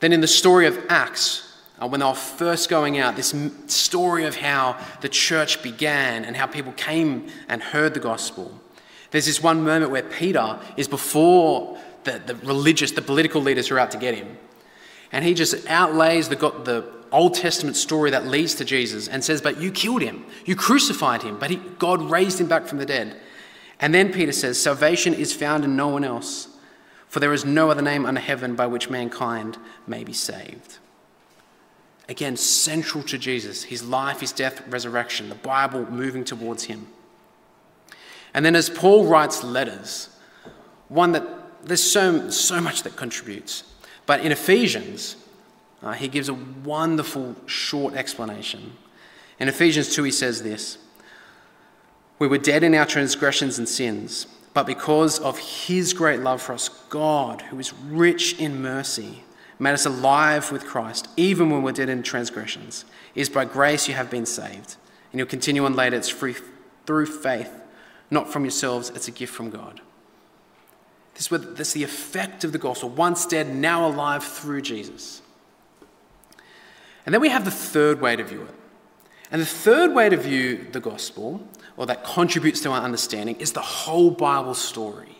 Then, 0.00 0.12
in 0.12 0.20
the 0.20 0.26
story 0.26 0.66
of 0.66 0.78
Acts, 0.88 1.46
uh, 1.80 1.86
when 1.86 2.00
they 2.00 2.06
were 2.06 2.14
first 2.14 2.68
going 2.68 2.98
out, 2.98 3.16
this 3.16 3.34
story 3.66 4.24
of 4.24 4.36
how 4.36 4.78
the 5.00 5.08
church 5.08 5.62
began 5.62 6.24
and 6.24 6.36
how 6.36 6.46
people 6.46 6.72
came 6.72 7.28
and 7.48 7.62
heard 7.62 7.94
the 7.94 8.00
gospel. 8.00 8.60
There's 9.10 9.26
this 9.26 9.42
one 9.42 9.62
moment 9.64 9.90
where 9.90 10.02
Peter 10.02 10.58
is 10.76 10.88
before 10.88 11.78
the, 12.04 12.20
the 12.24 12.34
religious, 12.36 12.92
the 12.92 13.02
political 13.02 13.40
leaders 13.40 13.68
who 13.68 13.74
are 13.74 13.78
out 13.78 13.90
to 13.92 13.98
get 13.98 14.14
him. 14.14 14.38
And 15.12 15.24
he 15.24 15.34
just 15.34 15.66
outlays 15.68 16.28
the, 16.28 16.36
got 16.36 16.64
the 16.64 16.84
Old 17.12 17.34
Testament 17.34 17.76
story 17.76 18.10
that 18.10 18.26
leads 18.26 18.54
to 18.56 18.64
Jesus 18.64 19.08
and 19.08 19.24
says, 19.24 19.40
But 19.40 19.60
you 19.60 19.72
killed 19.72 20.02
him, 20.02 20.24
you 20.44 20.54
crucified 20.54 21.22
him, 21.22 21.38
but 21.38 21.50
he, 21.50 21.56
God 21.56 22.02
raised 22.02 22.40
him 22.40 22.46
back 22.46 22.66
from 22.66 22.78
the 22.78 22.86
dead. 22.86 23.16
And 23.80 23.94
then 23.94 24.12
Peter 24.12 24.32
says, 24.32 24.60
Salvation 24.60 25.14
is 25.14 25.32
found 25.32 25.64
in 25.64 25.74
no 25.74 25.88
one 25.88 26.04
else, 26.04 26.48
for 27.08 27.20
there 27.20 27.32
is 27.32 27.44
no 27.44 27.70
other 27.70 27.82
name 27.82 28.04
under 28.06 28.20
heaven 28.20 28.54
by 28.54 28.66
which 28.66 28.90
mankind 28.90 29.58
may 29.86 30.04
be 30.04 30.12
saved. 30.12 30.78
Again, 32.08 32.36
central 32.36 33.02
to 33.04 33.16
Jesus, 33.16 33.64
his 33.64 33.84
life, 33.84 34.20
his 34.20 34.32
death, 34.32 34.66
resurrection, 34.68 35.28
the 35.28 35.36
Bible 35.36 35.90
moving 35.90 36.24
towards 36.24 36.64
him. 36.64 36.88
And 38.34 38.44
then 38.44 38.56
as 38.56 38.68
Paul 38.68 39.06
writes 39.06 39.42
letters, 39.42 40.08
one 40.88 41.12
that 41.12 41.24
there's 41.64 41.82
so, 41.82 42.30
so 42.30 42.60
much 42.60 42.82
that 42.82 42.96
contributes. 42.96 43.64
But 44.06 44.20
in 44.20 44.32
Ephesians, 44.32 45.16
uh, 45.82 45.92
he 45.92 46.08
gives 46.08 46.28
a 46.28 46.34
wonderful 46.34 47.36
short 47.46 47.94
explanation. 47.94 48.72
In 49.38 49.48
Ephesians 49.48 49.94
2, 49.94 50.02
he 50.04 50.10
says 50.10 50.42
this 50.42 50.78
We 52.20 52.28
were 52.28 52.38
dead 52.38 52.62
in 52.62 52.74
our 52.74 52.84
transgressions 52.84 53.58
and 53.58 53.66
sins, 53.66 54.26
but 54.52 54.66
because 54.66 55.18
of 55.18 55.38
his 55.38 55.94
great 55.94 56.20
love 56.20 56.42
for 56.42 56.52
us, 56.52 56.68
God, 56.68 57.40
who 57.40 57.58
is 57.58 57.72
rich 57.72 58.38
in 58.38 58.60
mercy, 58.60 59.24
made 59.58 59.72
us 59.72 59.86
alive 59.86 60.52
with 60.52 60.66
Christ, 60.66 61.08
even 61.16 61.50
when 61.50 61.62
we're 61.62 61.72
dead 61.72 61.88
in 61.88 62.02
transgressions. 62.02 62.84
It 63.14 63.22
is 63.22 63.30
by 63.30 63.46
grace 63.46 63.88
you 63.88 63.94
have 63.94 64.10
been 64.10 64.26
saved. 64.26 64.76
And 65.10 65.18
you'll 65.18 65.28
continue 65.28 65.64
on 65.64 65.74
later, 65.74 65.96
it's 65.96 66.10
free 66.10 66.36
through 66.86 67.06
faith, 67.06 67.52
not 68.10 68.30
from 68.30 68.44
yourselves, 68.44 68.90
it's 68.90 69.08
a 69.08 69.12
gift 69.12 69.34
from 69.34 69.48
God. 69.48 69.80
This 71.14 71.32
is, 71.32 71.54
this 71.56 71.68
is 71.68 71.74
the 71.74 71.84
effect 71.84 72.44
of 72.44 72.52
the 72.52 72.58
gospel. 72.58 72.90
Once 72.90 73.24
dead, 73.24 73.48
now 73.48 73.86
alive 73.86 74.22
through 74.22 74.60
Jesus. 74.60 75.22
And 77.06 77.14
then 77.14 77.22
we 77.22 77.30
have 77.30 77.46
the 77.46 77.50
third 77.50 78.02
way 78.02 78.14
to 78.14 78.24
view 78.24 78.42
it. 78.42 78.54
And 79.32 79.40
the 79.40 79.46
third 79.46 79.94
way 79.94 80.10
to 80.10 80.16
view 80.16 80.66
the 80.70 80.80
gospel, 80.80 81.46
or 81.80 81.86
that 81.86 82.04
contributes 82.04 82.60
to 82.60 82.70
our 82.70 82.82
understanding, 82.82 83.34
is 83.36 83.52
the 83.52 83.62
whole 83.62 84.10
Bible 84.10 84.52
story. 84.52 85.16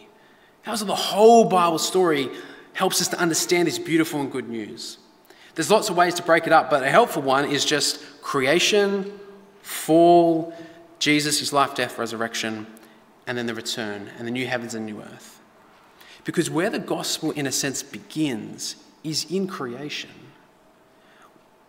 How 0.60 0.74
is 0.74 0.82
it 0.82 0.84
the 0.84 0.94
whole 0.94 1.46
Bible 1.46 1.78
story 1.78 2.28
helps 2.74 3.00
us 3.00 3.08
to 3.08 3.18
understand 3.18 3.66
this 3.66 3.78
beautiful 3.78 4.20
and 4.20 4.30
good 4.30 4.46
news? 4.46 4.98
There's 5.54 5.70
lots 5.70 5.88
of 5.88 5.96
ways 5.96 6.12
to 6.16 6.22
break 6.22 6.46
it 6.46 6.52
up, 6.52 6.68
but 6.68 6.82
a 6.82 6.90
helpful 6.90 7.22
one 7.22 7.46
is 7.46 7.64
just 7.64 8.02
creation, 8.20 9.10
fall, 9.62 10.52
Jesus, 10.98 11.38
his 11.38 11.50
life, 11.50 11.74
death, 11.74 11.96
resurrection, 11.96 12.66
and 13.26 13.38
then 13.38 13.46
the 13.46 13.54
return, 13.54 14.10
and 14.18 14.26
the 14.26 14.30
new 14.30 14.46
heavens 14.46 14.74
and 14.74 14.84
new 14.84 15.00
earth. 15.00 15.40
Because 16.24 16.50
where 16.50 16.68
the 16.68 16.78
gospel, 16.78 17.30
in 17.30 17.46
a 17.46 17.52
sense, 17.52 17.82
begins 17.82 18.76
is 19.02 19.24
in 19.30 19.46
creation. 19.46 20.10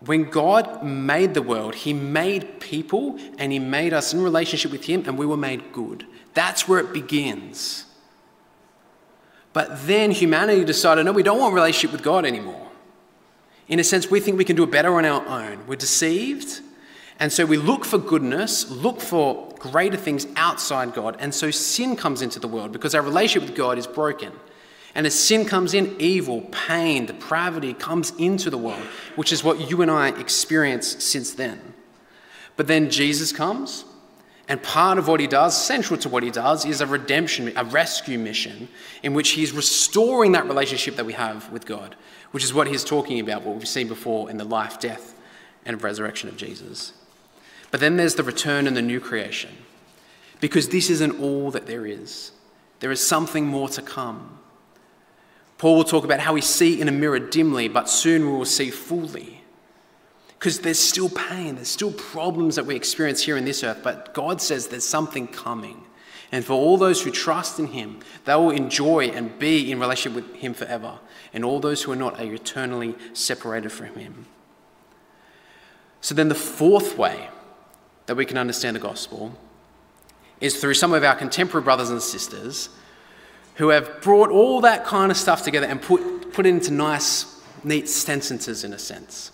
When 0.05 0.29
God 0.29 0.83
made 0.83 1.35
the 1.35 1.41
world, 1.41 1.75
He 1.75 1.93
made 1.93 2.59
people 2.59 3.19
and 3.37 3.51
He 3.51 3.59
made 3.59 3.93
us 3.93 4.13
in 4.13 4.21
relationship 4.21 4.71
with 4.71 4.85
Him, 4.85 5.03
and 5.05 5.17
we 5.17 5.25
were 5.25 5.37
made 5.37 5.71
good. 5.71 6.05
That's 6.33 6.67
where 6.67 6.79
it 6.79 6.91
begins. 6.91 7.85
But 9.53 9.85
then 9.85 10.11
humanity 10.11 10.63
decided 10.63 11.05
no, 11.05 11.11
we 11.11 11.23
don't 11.23 11.39
want 11.39 11.53
relationship 11.53 11.91
with 11.91 12.03
God 12.03 12.25
anymore. 12.25 12.67
In 13.67 13.79
a 13.79 13.83
sense, 13.83 14.09
we 14.09 14.19
think 14.19 14.37
we 14.37 14.45
can 14.45 14.55
do 14.55 14.63
it 14.63 14.71
better 14.71 14.95
on 14.95 15.05
our 15.05 15.25
own. 15.27 15.65
We're 15.67 15.75
deceived. 15.75 16.61
And 17.19 17.31
so 17.31 17.45
we 17.45 17.57
look 17.57 17.85
for 17.85 17.99
goodness, 17.99 18.69
look 18.71 18.99
for 18.99 19.53
greater 19.59 19.97
things 19.97 20.25
outside 20.35 20.93
God. 20.93 21.17
And 21.19 21.35
so 21.35 21.51
sin 21.51 21.95
comes 21.95 22.23
into 22.23 22.39
the 22.39 22.47
world 22.47 22.71
because 22.71 22.95
our 22.95 23.01
relationship 23.03 23.49
with 23.49 23.57
God 23.57 23.77
is 23.77 23.85
broken. 23.85 24.31
And 24.93 25.07
as 25.07 25.17
sin 25.17 25.45
comes 25.45 25.73
in, 25.73 25.95
evil, 25.99 26.41
pain, 26.51 27.05
depravity 27.05 27.73
comes 27.73 28.11
into 28.17 28.49
the 28.49 28.57
world, 28.57 28.85
which 29.15 29.31
is 29.31 29.43
what 29.43 29.69
you 29.69 29.81
and 29.81 29.89
I 29.89 30.09
experience 30.09 31.03
since 31.03 31.33
then. 31.33 31.73
But 32.57 32.67
then 32.67 32.89
Jesus 32.89 33.31
comes, 33.31 33.85
and 34.49 34.61
part 34.61 34.97
of 34.97 35.07
what 35.07 35.21
he 35.21 35.27
does, 35.27 35.55
central 35.55 35.97
to 36.01 36.09
what 36.09 36.23
he 36.23 36.29
does, 36.29 36.65
is 36.65 36.81
a 36.81 36.85
redemption, 36.85 37.53
a 37.55 37.63
rescue 37.63 38.19
mission 38.19 38.67
in 39.01 39.13
which 39.13 39.29
he's 39.29 39.53
restoring 39.53 40.33
that 40.33 40.45
relationship 40.45 40.97
that 40.97 41.05
we 41.05 41.13
have 41.13 41.49
with 41.51 41.65
God, 41.65 41.95
which 42.31 42.43
is 42.43 42.53
what 42.53 42.67
he's 42.67 42.83
talking 42.83 43.21
about, 43.21 43.43
what 43.43 43.55
we've 43.55 43.67
seen 43.67 43.87
before 43.87 44.29
in 44.29 44.35
the 44.35 44.43
life, 44.43 44.77
death, 44.77 45.15
and 45.65 45.81
resurrection 45.81 46.27
of 46.27 46.35
Jesus. 46.35 46.91
But 47.71 47.79
then 47.79 47.95
there's 47.95 48.15
the 48.15 48.23
return 48.23 48.67
and 48.67 48.75
the 48.75 48.81
new 48.81 48.99
creation, 48.99 49.55
because 50.41 50.67
this 50.67 50.89
isn't 50.89 51.21
all 51.21 51.49
that 51.51 51.65
there 51.65 51.85
is. 51.85 52.33
There 52.81 52.91
is 52.91 53.05
something 53.05 53.45
more 53.45 53.69
to 53.69 53.81
come. 53.81 54.39
Paul 55.61 55.75
will 55.75 55.83
talk 55.83 56.03
about 56.03 56.21
how 56.21 56.33
we 56.33 56.41
see 56.41 56.81
in 56.81 56.87
a 56.87 56.91
mirror 56.91 57.19
dimly, 57.19 57.67
but 57.67 57.87
soon 57.87 58.25
we 58.25 58.35
will 58.35 58.45
see 58.45 58.71
fully. 58.71 59.43
Because 60.29 60.61
there's 60.61 60.79
still 60.79 61.07
pain, 61.07 61.53
there's 61.53 61.67
still 61.67 61.91
problems 61.91 62.55
that 62.55 62.65
we 62.65 62.75
experience 62.75 63.21
here 63.21 63.37
in 63.37 63.45
this 63.45 63.63
earth, 63.63 63.81
but 63.83 64.11
God 64.15 64.41
says 64.41 64.69
there's 64.69 64.87
something 64.87 65.27
coming. 65.27 65.83
And 66.31 66.43
for 66.43 66.53
all 66.53 66.77
those 66.77 67.03
who 67.03 67.11
trust 67.11 67.59
in 67.59 67.67
Him, 67.67 67.99
they 68.25 68.33
will 68.33 68.49
enjoy 68.49 69.09
and 69.09 69.37
be 69.37 69.71
in 69.71 69.79
relationship 69.79 70.15
with 70.15 70.35
Him 70.37 70.55
forever. 70.55 70.97
And 71.31 71.45
all 71.45 71.59
those 71.59 71.83
who 71.83 71.91
are 71.91 71.95
not 71.95 72.19
are 72.19 72.33
eternally 72.33 72.95
separated 73.13 73.71
from 73.71 73.93
Him. 73.93 74.25
So 76.01 76.15
then, 76.15 76.29
the 76.29 76.33
fourth 76.33 76.97
way 76.97 77.29
that 78.07 78.15
we 78.15 78.25
can 78.25 78.39
understand 78.39 78.75
the 78.75 78.79
gospel 78.79 79.37
is 80.39 80.59
through 80.59 80.73
some 80.73 80.91
of 80.91 81.03
our 81.03 81.13
contemporary 81.13 81.63
brothers 81.63 81.91
and 81.91 82.01
sisters 82.01 82.69
who 83.61 83.69
have 83.69 84.01
brought 84.01 84.31
all 84.31 84.59
that 84.61 84.83
kind 84.83 85.11
of 85.11 85.17
stuff 85.17 85.43
together 85.43 85.67
and 85.67 85.79
put, 85.79 86.33
put 86.33 86.47
it 86.47 86.49
into 86.49 86.71
nice, 86.71 87.39
neat 87.63 87.87
sentences 87.87 88.63
in 88.63 88.73
a 88.73 88.79
sense, 88.79 89.31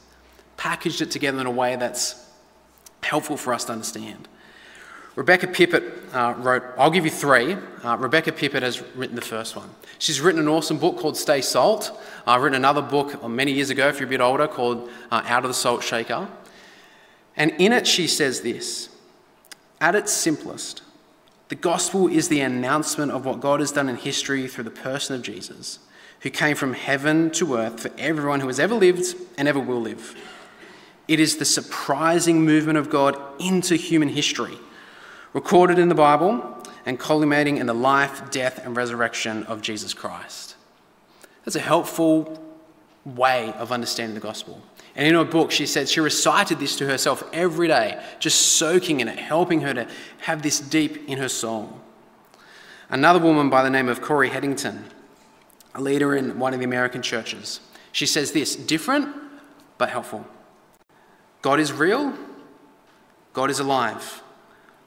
packaged 0.58 1.02
it 1.02 1.10
together 1.10 1.40
in 1.40 1.46
a 1.46 1.52
way 1.52 1.78
that's 1.78 2.28
helpful 3.04 3.38
for 3.38 3.54
us 3.54 3.64
to 3.64 3.72
understand. 3.72 4.28
Rebecca 5.16 5.48
Pippert 5.48 6.14
uh, 6.14 6.34
wrote, 6.40 6.62
I'll 6.78 6.92
give 6.92 7.06
you 7.06 7.10
three. 7.10 7.56
Uh, 7.86 7.96
Rebecca 7.96 8.34
Pippert 8.34 8.64
has 8.64 8.82
written 8.98 9.16
the 9.16 9.22
first 9.22 9.56
one. 9.56 9.70
She's 9.98 10.20
written 10.20 10.42
an 10.42 10.50
awesome 10.50 10.78
book 10.78 10.98
called 10.98 11.16
Stay 11.16 11.40
Salt. 11.40 11.98
I've 12.28 12.42
uh, 12.42 12.44
written 12.44 12.58
another 12.58 12.82
book 12.82 13.26
many 13.30 13.54
years 13.54 13.70
ago, 13.70 13.88
if 13.88 13.98
you're 13.98 14.08
a 14.08 14.10
bit 14.10 14.20
older, 14.20 14.50
called 14.50 14.90
uh, 15.10 15.22
Out 15.24 15.46
of 15.46 15.50
the 15.50 15.54
Salt 15.54 15.86
Shaker. 15.86 16.28
And 17.38 17.52
in 17.60 17.72
it, 17.72 17.88
she 17.88 18.08
says 18.08 18.42
this 18.42 18.90
At 19.80 19.96
its 19.96 20.12
simplest, 20.12 20.82
the 21.50 21.56
gospel 21.56 22.08
is 22.08 22.28
the 22.28 22.42
announcement 22.42 23.12
of 23.12 23.26
what 23.26 23.40
God 23.40 23.60
has 23.62 23.72
done 23.72 23.88
in 23.88 23.96
history 23.96 24.48
through 24.48 24.66
the 24.66 24.72
person 24.72 25.16
of 25.16 25.22
Jesus, 25.22 25.80
who 26.22 26.30
came 26.30 26.56
from 26.56 26.74
heaven 26.74 27.32
to 27.32 27.56
earth 27.56 27.80
for 27.80 27.92
everyone 27.98 28.42
who 28.42 28.48
has 28.48 28.60
ever 28.60 28.76
lived 28.76 29.16
and 29.38 29.48
ever 29.48 29.60
will 29.60 29.82
live. 29.82 30.16
It 31.08 31.20
is 31.22 31.38
the 31.38 31.46
surprising 31.46 32.44
movement 32.44 32.78
of 32.78 32.90
God 32.90 33.18
into 33.40 33.76
human 33.76 34.10
history, 34.10 34.58
recorded 35.32 35.80
in 35.80 35.88
the 35.88 35.96
Bible 35.96 36.62
and 36.86 37.00
culminating 37.00 37.58
in 37.58 37.66
the 37.66 37.74
life, 37.74 38.30
death, 38.30 38.66
and 38.66 38.76
resurrection 38.76 39.44
of 39.44 39.62
Jesus 39.62 39.94
Christ. 39.94 40.56
That's 41.46 41.56
a 41.56 41.62
helpful 41.62 42.44
way 43.06 43.54
of 43.54 43.72
understanding 43.72 44.16
the 44.16 44.22
gospel. 44.22 44.62
And 44.98 45.08
in 45.08 45.14
her 45.14 45.24
book, 45.24 45.52
she 45.52 45.68
said 45.68 45.88
she 45.88 46.00
recited 46.00 46.58
this 46.58 46.76
to 46.78 46.88
herself 46.88 47.24
every 47.32 47.68
day, 47.68 48.04
just 48.20 48.58
soaking 48.58 49.00
in 49.00 49.08
it, 49.08 49.20
helping 49.20 49.62
her 49.62 49.74
to 49.76 49.88
have 50.22 50.42
this 50.42 50.60
deep 50.60 51.08
in 51.08 51.20
her 51.20 51.30
soul. 51.30 51.80
Another 52.90 53.20
woman 53.20 53.52
by 53.52 53.62
the 53.62 53.70
name 53.70 53.90
of 53.90 54.02
Corey 54.02 54.30
Headington, 54.30 54.86
a 55.76 55.82
leader 55.82 56.16
in 56.16 56.40
one 56.40 56.56
of 56.56 56.60
the 56.60 56.66
American 56.66 57.04
churches, 57.04 57.60
she 57.92 58.08
says 58.08 58.32
this 58.32 58.56
different 58.56 59.08
but 59.78 59.90
helpful. 59.90 60.26
God 61.44 61.60
is 61.60 61.72
real, 61.72 62.14
God 63.34 63.52
is 63.52 63.60
alive. 63.60 64.24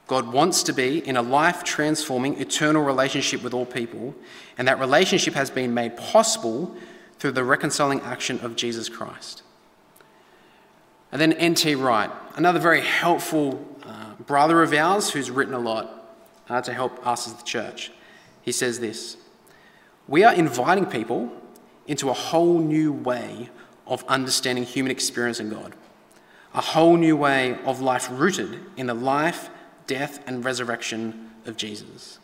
God 0.07 0.33
wants 0.33 0.63
to 0.63 0.73
be 0.73 1.07
in 1.07 1.15
a 1.15 1.21
life 1.21 1.63
transforming, 1.63 2.41
eternal 2.41 2.83
relationship 2.83 3.43
with 3.43 3.53
all 3.53 3.65
people, 3.65 4.13
and 4.57 4.67
that 4.67 4.77
relationship 4.77 5.35
has 5.35 5.49
been 5.49 5.73
made 5.73 5.95
possible 5.95 6.75
through 7.17 7.31
the 7.31 7.45
reconciling 7.45 8.01
action 8.01 8.37
of 8.41 8.57
Jesus 8.57 8.89
Christ. 8.89 9.43
And 11.11 11.21
then 11.21 11.33
N.T. 11.33 11.75
Wright, 11.75 12.09
another 12.35 12.59
very 12.59 12.81
helpful 12.81 13.65
uh, 13.83 14.13
brother 14.25 14.63
of 14.63 14.73
ours 14.73 15.09
who's 15.09 15.29
written 15.29 15.53
a 15.53 15.59
lot 15.59 16.15
uh, 16.49 16.61
to 16.61 16.73
help 16.73 17.05
us 17.05 17.27
as 17.27 17.33
the 17.33 17.43
church. 17.43 17.91
He 18.41 18.51
says 18.51 18.79
this 18.79 19.17
We 20.07 20.23
are 20.23 20.33
inviting 20.33 20.85
people 20.85 21.31
into 21.87 22.09
a 22.09 22.13
whole 22.13 22.59
new 22.59 22.93
way 22.93 23.49
of 23.85 24.03
understanding 24.07 24.63
human 24.63 24.91
experience 24.91 25.39
in 25.39 25.49
God, 25.49 25.73
a 26.53 26.61
whole 26.61 26.95
new 26.95 27.17
way 27.17 27.57
of 27.65 27.81
life 27.81 28.07
rooted 28.11 28.59
in 28.77 28.87
the 28.87 28.93
life, 28.93 29.49
death, 29.87 30.23
and 30.27 30.45
resurrection 30.45 31.31
of 31.45 31.57
Jesus. 31.57 32.19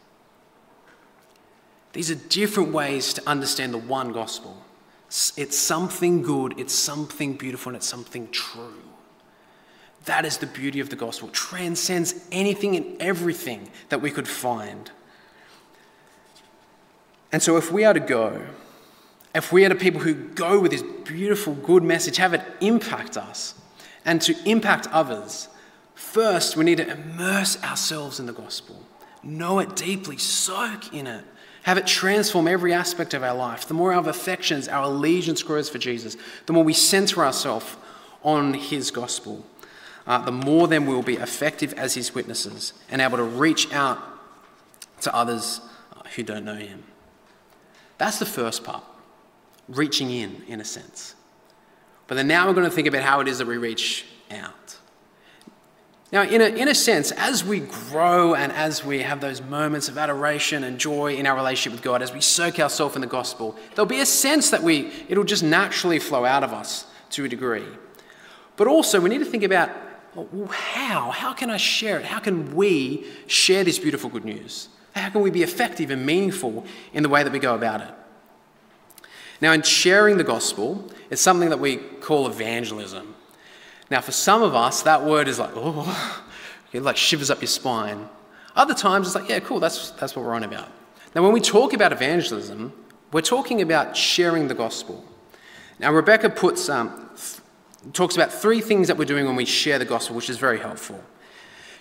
These 1.94 2.12
are 2.12 2.16
different 2.16 2.72
ways 2.72 3.14
to 3.14 3.28
understand 3.28 3.74
the 3.74 3.80
one 3.80 4.14
gospel. 4.14 4.64
It's 5.10 5.58
something 5.58 6.22
good, 6.22 6.60
it's 6.60 6.74
something 6.74 7.34
beautiful, 7.34 7.70
and 7.70 7.78
it's 7.78 7.88
something 7.88 8.30
true. 8.32 8.84
That 10.06 10.26
is 10.26 10.38
the 10.38 10.48
beauty 10.48 10.80
of 10.80 10.90
the 10.90 10.96
gospel. 10.96 11.30
It 11.30 11.34
transcends 11.34 12.16
anything 12.32 12.76
and 12.76 13.02
everything 13.02 13.70
that 13.90 14.02
we 14.02 14.12
could 14.12 14.28
find. 14.28 14.92
And 17.32 17.42
so, 17.42 17.58
if 17.58 17.72
we 17.72 17.86
are 17.86 17.94
to 17.94 18.00
go, 18.00 18.42
if 19.36 19.52
we 19.52 19.66
are 19.66 19.70
the 19.70 19.76
people 19.76 20.02
who 20.02 20.14
go 20.14 20.60
with 20.60 20.72
this 20.72 20.84
beautiful, 21.04 21.54
good 21.54 21.84
message, 21.84 22.18
have 22.18 22.34
it 22.34 22.42
impact 22.62 23.18
us, 23.18 23.54
and 24.04 24.22
to 24.22 24.36
impact 24.50 24.88
others, 24.92 25.48
first 25.94 26.58
we 26.58 26.66
need 26.66 26.78
to 26.78 26.90
immerse 26.90 27.62
ourselves 27.64 28.20
in 28.20 28.26
the 28.26 28.34
gospel, 28.34 28.82
know 29.24 29.60
it 29.60 29.76
deeply, 29.76 30.18
soak 30.18 30.94
in 30.94 31.08
it, 31.08 31.26
have 31.68 31.78
it 31.78 31.86
transform 31.86 32.48
every 32.48 32.72
aspect 32.72 33.14
of 33.14 33.24
our 33.24 33.36
life. 33.36 33.68
The 33.68 33.74
more 33.74 33.92
our 33.92 34.08
affections, 34.08 34.70
our 34.70 34.86
allegiance 34.86 35.44
grows 35.44 35.68
for 35.68 35.78
Jesus, 35.78 36.16
the 36.46 36.54
more 36.54 36.64
we 36.64 36.72
center 36.72 37.26
ourselves 37.26 37.76
on 38.24 38.54
his 38.54 38.90
gospel, 38.90 39.46
uh, 40.08 40.20
the 40.20 40.32
more 40.32 40.70
then 40.70 40.86
we'll 40.86 41.02
be 41.02 41.18
effective 41.18 41.74
as 41.74 41.94
his 41.94 42.16
witnesses 42.16 42.72
and 42.90 43.02
able 43.02 43.18
to 43.18 43.24
reach 43.24 43.70
out 43.74 44.00
to 45.02 45.14
others 45.14 45.60
uh, 45.94 46.04
who 46.16 46.24
don't 46.24 46.46
know 46.46 46.56
him. 46.56 46.86
That's 47.98 48.18
the 48.18 48.26
first 48.26 48.64
part, 48.64 48.86
reaching 49.68 50.10
in, 50.10 50.44
in 50.48 50.62
a 50.62 50.66
sense. 50.66 51.16
But 52.08 52.16
then 52.16 52.30
now 52.30 52.48
we're 52.48 52.54
going 52.54 52.70
to 52.70 52.74
think 52.74 52.88
about 52.88 53.04
how 53.04 53.20
it 53.20 53.28
is 53.28 53.40
that 53.40 53.48
we 53.48 53.58
reach 53.58 54.06
out. 54.32 54.67
Now, 56.12 56.22
in 56.22 56.42
a, 56.42 56.46
in 56.46 56.70
a 56.70 56.76
sense, 56.76 57.12
as 57.12 57.44
we 57.44 57.60
grow 57.60 58.34
and 58.34 58.52
as 58.54 58.84
we 58.84 59.02
have 59.02 59.20
those 59.20 59.42
moments 59.42 59.90
of 59.90 59.98
adoration 59.98 60.64
and 60.64 60.80
joy 60.80 61.16
in 61.16 61.28
our 61.28 61.36
relationship 61.36 61.74
with 61.74 61.84
God, 61.84 62.02
as 62.02 62.14
we 62.14 62.22
soak 62.22 62.60
ourselves 62.60 62.96
in 62.96 63.02
the 63.02 63.08
gospel, 63.08 63.58
there'll 63.76 63.86
be 63.86 64.00
a 64.00 64.06
sense 64.06 64.50
that 64.52 64.64
we, 64.64 64.92
it'll 65.10 65.26
just 65.26 65.44
naturally 65.44 66.00
flow 66.00 66.24
out 66.24 66.46
of 66.46 66.54
us 66.54 66.86
to 67.10 67.26
a 67.26 67.28
degree. 67.28 67.66
But 68.56 68.68
also, 68.68 69.02
we 69.02 69.10
need 69.10 69.20
to 69.20 69.26
think 69.26 69.44
about 69.44 69.70
oh, 70.16 70.30
well, 70.32 70.48
how? 70.48 71.12
How 71.12 71.34
can 71.34 71.50
I 71.50 71.58
share 71.58 72.00
it? 72.00 72.06
How 72.06 72.20
can 72.20 72.56
we 72.56 73.06
share 73.28 73.66
this 73.66 73.78
beautiful 73.78 74.10
good 74.10 74.26
news? 74.26 74.70
How 74.96 75.10
can 75.10 75.22
we 75.22 75.30
be 75.30 75.44
effective 75.44 75.92
and 75.92 76.06
meaningful 76.06 76.66
in 76.94 77.04
the 77.04 77.10
way 77.10 77.24
that 77.24 77.34
we 77.34 77.40
go 77.40 77.54
about 77.54 77.82
it? 77.82 77.94
Now, 79.42 79.52
in 79.52 79.62
sharing 79.62 80.18
the 80.18 80.24
gospel, 80.24 80.90
it's 81.10 81.22
something 81.22 81.50
that 81.50 81.60
we 81.60 81.78
call 81.78 82.28
evangelism. 82.28 83.14
Now, 83.90 84.02
for 84.02 84.12
some 84.12 84.44
of 84.44 84.54
us, 84.54 84.82
that 84.84 85.04
word 85.04 85.28
is 85.28 85.40
like, 85.40 85.52
oh, 85.56 86.26
it 86.74 86.84
like 86.84 86.98
shivers 86.98 87.30
up 87.30 87.42
your 87.42 87.48
spine. 87.48 88.10
Other 88.56 88.74
times, 88.74 89.08
it's 89.08 89.16
like, 89.16 89.30
yeah, 89.30 89.40
cool, 89.40 89.60
that's, 89.60 89.92
that's 89.92 90.16
what 90.16 90.26
we're 90.26 90.34
on 90.34 90.44
about. 90.44 90.70
Now, 91.16 91.24
when 91.24 91.32
we 91.32 91.40
talk 91.40 91.74
about 91.74 91.92
evangelism, 91.92 92.74
we're 93.12 93.22
talking 93.22 93.62
about 93.62 93.96
sharing 93.96 94.48
the 94.48 94.56
gospel. 94.56 95.06
Now, 95.80 95.94
Rebecca 95.94 96.30
puts, 96.30 96.68
um, 96.68 97.10
th- 97.16 97.94
talks 97.94 98.16
about 98.16 98.34
three 98.34 98.62
things 98.62 98.88
that 98.88 98.98
we're 98.98 99.06
doing 99.06 99.26
when 99.26 99.36
we 99.36 99.46
share 99.46 99.80
the 99.80 99.86
gospel, 99.86 100.16
which 100.16 100.30
is 100.30 100.38
very 100.38 100.60
helpful. 100.60 101.02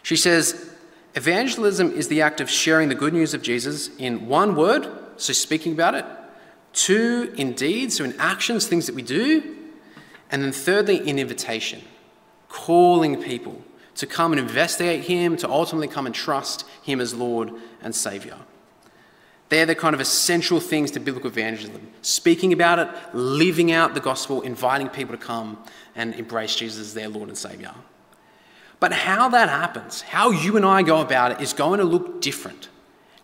She 0.02 0.16
says, 0.16 0.70
Evangelism 1.14 1.92
is 1.92 2.08
the 2.08 2.20
act 2.20 2.40
of 2.40 2.50
sharing 2.50 2.90
the 2.90 2.94
good 2.94 3.14
news 3.14 3.32
of 3.32 3.42
Jesus 3.42 3.88
in 3.96 4.28
one 4.28 4.54
word, 4.54 4.86
so 5.16 5.32
speaking 5.32 5.72
about 5.72 5.94
it, 5.94 6.04
two, 6.74 7.32
in 7.38 7.54
deeds, 7.54 7.96
so 7.96 8.04
in 8.04 8.14
actions, 8.20 8.66
things 8.66 8.86
that 8.86 8.94
we 8.94 9.00
do, 9.00 9.56
and 10.30 10.42
then 10.42 10.52
thirdly, 10.52 11.08
in 11.08 11.18
invitation 11.18 11.82
calling 12.48 13.22
people 13.22 13.62
to 13.96 14.06
come 14.06 14.32
and 14.32 14.40
investigate 14.40 15.04
Him, 15.04 15.36
to 15.38 15.48
ultimately 15.48 15.88
come 15.88 16.06
and 16.06 16.14
trust 16.14 16.64
Him 16.82 17.00
as 17.00 17.14
Lord 17.14 17.52
and 17.82 17.94
Saviour. 17.94 18.36
They're 19.48 19.66
the 19.66 19.74
kind 19.74 19.94
of 19.94 20.00
essential 20.00 20.58
things 20.58 20.90
to 20.92 21.00
biblical 21.00 21.30
evangelism 21.30 21.88
speaking 22.02 22.52
about 22.52 22.78
it, 22.78 22.88
living 23.14 23.70
out 23.70 23.94
the 23.94 24.00
gospel, 24.00 24.42
inviting 24.42 24.88
people 24.88 25.16
to 25.16 25.22
come 25.22 25.58
and 25.94 26.14
embrace 26.14 26.56
Jesus 26.56 26.80
as 26.80 26.94
their 26.94 27.08
Lord 27.08 27.28
and 27.28 27.38
Saviour. 27.38 27.74
But 28.80 28.92
how 28.92 29.28
that 29.30 29.48
happens, 29.48 30.02
how 30.02 30.30
you 30.30 30.56
and 30.56 30.66
I 30.66 30.82
go 30.82 31.00
about 31.00 31.32
it, 31.32 31.40
is 31.40 31.52
going 31.52 31.78
to 31.78 31.84
look 31.84 32.20
different. 32.20 32.68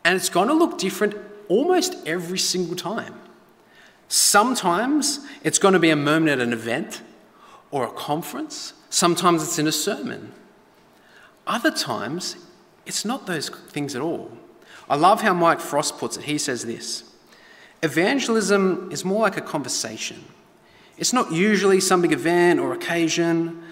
And 0.05 0.17
it's 0.17 0.31
going 0.31 0.49
to 0.49 0.55
look 0.55 0.79
different 0.79 1.15
almost 1.49 1.97
every 2.07 2.39
single 2.39 2.77
time. 2.77 3.15
Sometimes 4.09 5.21
it's 5.43 5.59
going 5.59 5.75
to 5.75 5.81
be 5.81 5.91
a 5.91 5.97
moment 5.97 6.31
at 6.31 6.41
an 6.41 6.53
event 6.53 7.03
or 7.71 7.85
a 7.85 7.91
conference 7.91 8.75
Sometimes 8.93 9.43
it's 9.43 9.59
in 9.59 9.67
a 9.67 9.73
sermon. 9.73 10.33
Other 11.47 11.71
times, 11.71 12.37
it's 12.85 13.07
not 13.07 13.27
those 13.27 13.49
things 13.49 13.97
at 13.97 14.03
all. 14.03 14.31
I 14.89 14.97
love 14.97 15.23
how 15.23 15.33
Mike 15.33 15.61
Frost 15.61 15.97
puts 15.97 16.19
it. 16.19 16.25
He 16.25 16.37
says 16.37 16.67
this 16.67 17.03
Evangelism 17.83 18.91
is 18.93 19.03
more 19.03 19.23
like 19.23 19.39
a 19.39 19.41
conversation. 19.41 20.23
It's 20.99 21.15
not 21.15 21.33
usually 21.33 21.81
some 21.81 22.03
big 22.03 22.13
event 22.13 22.61
or 22.61 22.75
occasion 22.75 23.63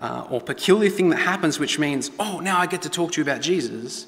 uh, 0.00 0.26
or 0.28 0.40
peculiar 0.40 0.90
thing 0.90 1.08
that 1.10 1.20
happens, 1.20 1.60
which 1.60 1.78
means, 1.78 2.10
oh, 2.18 2.40
now 2.40 2.58
I 2.58 2.66
get 2.66 2.82
to 2.82 2.90
talk 2.90 3.12
to 3.12 3.20
you 3.20 3.22
about 3.22 3.42
Jesus, 3.42 4.06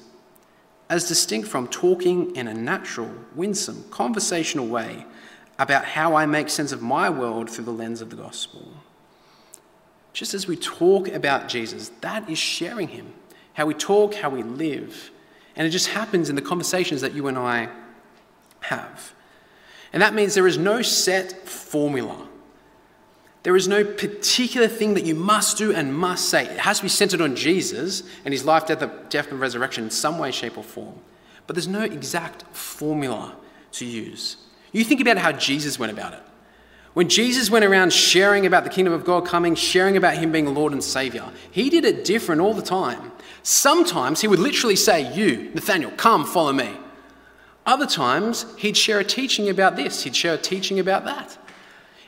as 0.89 1.07
distinct 1.07 1.47
from 1.47 1.69
talking 1.69 2.35
in 2.35 2.49
a 2.49 2.53
natural, 2.53 3.09
winsome, 3.35 3.85
conversational 3.89 4.67
way 4.67 5.05
about 5.59 5.85
how 5.85 6.13
I 6.15 6.25
make 6.25 6.49
sense 6.49 6.73
of 6.73 6.81
my 6.81 7.09
world 7.09 7.49
through 7.49 7.63
the 7.63 7.71
lens 7.71 8.01
of 8.01 8.09
the 8.09 8.17
gospel. 8.17 8.76
Just 10.17 10.33
as 10.33 10.47
we 10.47 10.55
talk 10.55 11.09
about 11.09 11.47
Jesus, 11.47 11.89
that 12.01 12.27
is 12.27 12.39
sharing 12.39 12.87
him. 12.87 13.13
How 13.53 13.67
we 13.67 13.75
talk, 13.75 14.15
how 14.15 14.31
we 14.31 14.41
live. 14.41 15.11
And 15.55 15.67
it 15.67 15.69
just 15.69 15.89
happens 15.89 16.27
in 16.27 16.35
the 16.35 16.41
conversations 16.41 17.01
that 17.01 17.13
you 17.13 17.27
and 17.27 17.37
I 17.37 17.69
have. 18.61 19.13
And 19.93 20.01
that 20.01 20.15
means 20.15 20.33
there 20.33 20.47
is 20.47 20.57
no 20.57 20.81
set 20.81 21.47
formula. 21.47 22.27
There 23.43 23.55
is 23.55 23.67
no 23.67 23.85
particular 23.85 24.67
thing 24.67 24.95
that 24.95 25.05
you 25.05 25.13
must 25.13 25.55
do 25.59 25.71
and 25.71 25.95
must 25.95 26.29
say. 26.29 26.45
It 26.45 26.61
has 26.61 26.77
to 26.77 26.83
be 26.85 26.89
centered 26.89 27.21
on 27.21 27.35
Jesus 27.35 28.01
and 28.25 28.33
his 28.33 28.43
life, 28.43 28.65
death, 28.65 28.83
death 29.09 29.29
and 29.29 29.39
resurrection 29.39 29.83
in 29.83 29.91
some 29.91 30.17
way, 30.17 30.31
shape, 30.31 30.57
or 30.57 30.63
form. 30.63 30.95
But 31.45 31.55
there's 31.55 31.67
no 31.67 31.83
exact 31.83 32.41
formula 32.55 33.35
to 33.73 33.85
use. 33.85 34.37
You 34.71 34.83
think 34.83 34.99
about 34.99 35.19
how 35.19 35.31
Jesus 35.31 35.77
went 35.77 35.91
about 35.91 36.13
it. 36.13 36.23
When 36.97 37.09
Jesus 37.09 37.51
went 37.51 37.63
around 37.63 37.93
sharing 37.93 38.47
about 38.47 38.63
the 38.63 38.71
kingdom 38.71 38.91
of 38.91 39.05
God 39.05 39.23
coming, 39.23 39.53
sharing 39.53 39.97
about 39.97 40.17
him 40.17 40.31
being 40.31 40.51
Lord 40.51 40.73
and 40.73 40.83
Savior, 40.83 41.25
he 41.51 41.69
did 41.69 41.85
it 41.85 42.03
different 42.03 42.41
all 42.41 42.55
the 42.55 42.63
time. 42.63 43.11
Sometimes 43.43 44.21
he 44.21 44.27
would 44.27 44.39
literally 44.39 44.75
say, 44.75 45.13
You, 45.13 45.51
Nathaniel, 45.53 45.91
come, 45.91 46.25
follow 46.25 46.53
me. 46.53 46.75
Other 47.67 47.85
times 47.85 48.47
he'd 48.57 48.75
share 48.75 48.97
a 48.97 49.03
teaching 49.03 49.47
about 49.47 49.75
this, 49.75 50.05
he'd 50.05 50.15
share 50.15 50.33
a 50.33 50.37
teaching 50.39 50.79
about 50.79 51.05
that. 51.05 51.37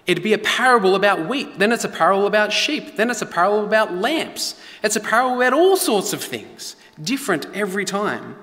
It'd 0.08 0.23
be 0.23 0.34
a 0.34 0.39
parable 0.39 0.95
about 0.95 1.30
wheat, 1.30 1.60
then 1.60 1.71
it's 1.71 1.84
a 1.84 1.89
parable 1.89 2.25
about 2.25 2.52
sheep, 2.52 2.95
then 2.95 3.12
it's 3.12 3.21
a 3.21 3.28
parable 3.28 3.65
about 3.65 3.93
lamps. 3.93 4.60
It's 4.82 4.95
a 4.95 4.99
parable 4.99 5.36
about 5.36 5.54
all 5.54 5.78
sorts 5.78 6.13
of 6.13 6.23
things, 6.23 6.75
different 6.99 7.45
every 7.54 7.86
time. 7.86 8.36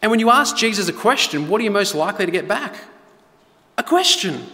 And 0.00 0.10
when 0.10 0.18
you 0.18 0.30
ask 0.30 0.56
Jesus 0.56 0.88
a 0.88 0.94
question, 0.94 1.50
what 1.50 1.60
are 1.60 1.64
you 1.64 1.70
most 1.70 1.94
likely 1.94 2.24
to 2.24 2.32
get 2.32 2.48
back? 2.48 2.74
A 3.76 3.82
question. 3.82 4.46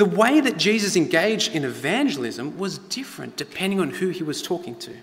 The 0.00 0.06
way 0.06 0.40
that 0.40 0.56
Jesus 0.56 0.96
engaged 0.96 1.54
in 1.54 1.62
evangelism 1.62 2.56
was 2.56 2.78
different 2.78 3.36
depending 3.36 3.80
on 3.80 3.90
who 3.90 4.08
he 4.08 4.22
was 4.22 4.40
talking 4.40 4.74
to. 4.76 4.96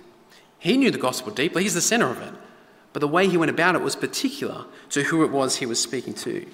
He 0.57 0.75
knew 0.75 0.89
the 0.89 0.97
gospel 0.97 1.31
deeply, 1.31 1.61
he's 1.61 1.75
the 1.75 1.81
center 1.81 2.09
of 2.09 2.19
it. 2.19 2.33
But 2.93 3.01
the 3.01 3.07
way 3.07 3.27
he 3.27 3.37
went 3.37 3.51
about 3.51 3.75
it 3.75 3.83
was 3.83 3.95
particular 3.95 4.65
to 4.89 5.03
who 5.03 5.23
it 5.23 5.29
was 5.29 5.57
he 5.57 5.67
was 5.67 5.79
speaking 5.79 6.15
to. 6.15 6.47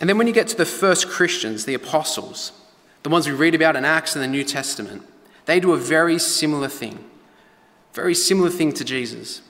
And 0.00 0.10
then 0.10 0.18
when 0.18 0.26
you 0.26 0.32
get 0.32 0.48
to 0.48 0.56
the 0.56 0.66
first 0.66 1.08
Christians, 1.08 1.64
the 1.64 1.74
apostles, 1.74 2.50
the 3.04 3.08
ones 3.08 3.28
we 3.28 3.34
read 3.36 3.54
about 3.54 3.76
in 3.76 3.84
Acts 3.84 4.16
and 4.16 4.24
the 4.24 4.26
New 4.26 4.42
Testament, 4.42 5.04
they 5.44 5.60
do 5.60 5.74
a 5.74 5.78
very 5.78 6.18
similar 6.18 6.66
thing. 6.66 7.08
Very 7.92 8.16
similar 8.16 8.50
thing 8.50 8.72
to 8.72 8.84
Jesus. 8.84 9.42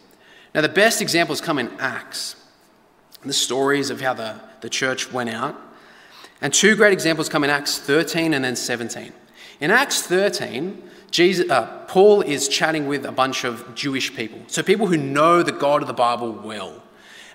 Now, 0.55 0.61
the 0.61 0.69
best 0.69 1.01
examples 1.01 1.41
come 1.41 1.59
in 1.59 1.71
Acts. 1.79 2.37
The 3.25 3.33
stories 3.33 3.89
of 3.89 4.03
how 4.03 4.13
the, 4.13 4.43
the 4.61 4.69
church 4.69 5.11
went 5.11 5.31
out 5.31 5.59
and 6.41 6.53
two 6.53 6.77
great 6.77 6.93
examples 6.93 7.29
come 7.29 7.45
in 7.45 7.51
Acts 7.51 7.79
13 7.79 8.35
and 8.35 8.45
then 8.45 8.57
17. 8.57 9.13
In 9.61 9.71
Acts 9.71 10.03
13, 10.03 10.83
Jesus, 11.11 11.51
uh, 11.51 11.85
Paul 11.89 12.21
is 12.23 12.49
chatting 12.49 12.87
with 12.87 13.07
a 13.07 13.13
bunch 13.13 13.45
of 13.45 13.75
Jewish 13.75 14.15
people. 14.15 14.41
So, 14.49 14.63
people 14.63 14.87
who 14.87 14.99
know 14.99 15.43
the 15.43 15.53
God 15.53 15.81
of 15.81 15.89
the 15.89 15.95
Bible 15.95 16.33
well 16.33 16.83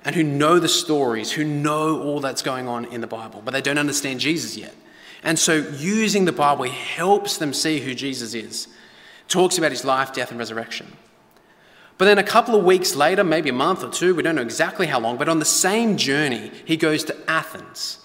and 0.06 0.16
who 0.16 0.24
know 0.24 0.60
the 0.60 0.70
stories, 0.70 1.32
who 1.32 1.44
know 1.44 2.02
all 2.02 2.20
that's 2.20 2.42
going 2.42 2.68
on 2.68 2.86
in 2.86 3.02
the 3.02 3.08
Bible, 3.08 3.42
but 3.44 3.52
they 3.52 3.62
don't 3.62 3.78
understand 3.78 4.20
Jesus 4.20 4.58
yet. 4.58 4.76
And 5.24 5.40
so, 5.40 5.56
using 5.56 6.26
the 6.26 6.32
Bible 6.32 6.66
helps 6.66 7.38
them 7.38 7.54
see 7.54 7.80
who 7.80 7.96
Jesus 7.96 8.34
is, 8.34 8.68
talks 9.28 9.58
about 9.58 9.72
his 9.72 9.86
life, 9.86 10.14
death, 10.14 10.30
and 10.30 10.40
resurrection. 10.40 10.88
But 11.98 12.06
then 12.06 12.18
a 12.18 12.24
couple 12.24 12.56
of 12.56 12.66
weeks 12.66 12.96
later, 12.96 13.24
maybe 13.24 13.50
a 13.50 13.54
month 13.54 13.84
or 13.84 13.90
two, 13.90 14.14
we 14.14 14.24
don't 14.24 14.36
know 14.36 14.42
exactly 14.42 14.88
how 14.88 15.00
long, 15.00 15.18
but 15.18 15.30
on 15.30 15.40
the 15.40 15.46
same 15.46 15.98
journey, 15.98 16.52
he 16.66 16.76
goes 16.76 17.04
to 17.06 17.16
Athens. 17.28 18.00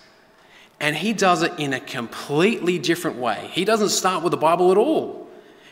And 0.79 0.95
he 0.95 1.13
does 1.13 1.43
it 1.43 1.53
in 1.59 1.73
a 1.73 1.81
completely 1.81 2.79
different 2.79 3.17
way. 3.17 3.49
He 3.53 3.65
doesn't 3.65 3.89
start 3.89 4.23
with 4.23 4.31
the 4.31 4.37
Bible 4.37 4.71
at 4.71 4.77
all. 4.77 5.27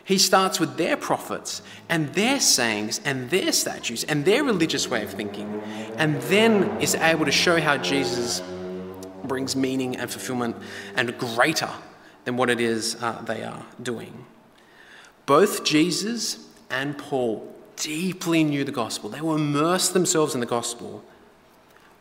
He 0.04 0.18
starts 0.18 0.60
with 0.60 0.76
their 0.76 0.96
prophets 0.96 1.62
and 1.88 2.12
their 2.14 2.38
sayings 2.38 3.00
and 3.04 3.30
their 3.30 3.52
statutes 3.52 4.04
and 4.04 4.24
their 4.24 4.44
religious 4.44 4.88
way 4.88 5.02
of 5.02 5.10
thinking, 5.10 5.62
and 5.96 6.20
then 6.22 6.80
is 6.80 6.94
able 6.94 7.24
to 7.24 7.32
show 7.32 7.58
how 7.58 7.78
Jesus 7.78 8.42
brings 9.24 9.56
meaning 9.56 9.96
and 9.96 10.10
fulfillment 10.10 10.56
and 10.94 11.16
greater 11.18 11.70
than 12.24 12.36
what 12.36 12.50
it 12.50 12.60
is 12.60 12.96
uh, 13.02 13.22
they 13.22 13.42
are 13.42 13.64
doing. 13.82 14.26
Both 15.24 15.64
Jesus 15.64 16.46
and 16.70 16.98
Paul 16.98 17.50
deeply 17.76 18.44
knew 18.44 18.64
the 18.64 18.72
gospel, 18.72 19.08
they 19.08 19.22
were 19.22 19.36
immersed 19.36 19.94
themselves 19.94 20.34
in 20.34 20.40
the 20.40 20.46
gospel, 20.46 21.02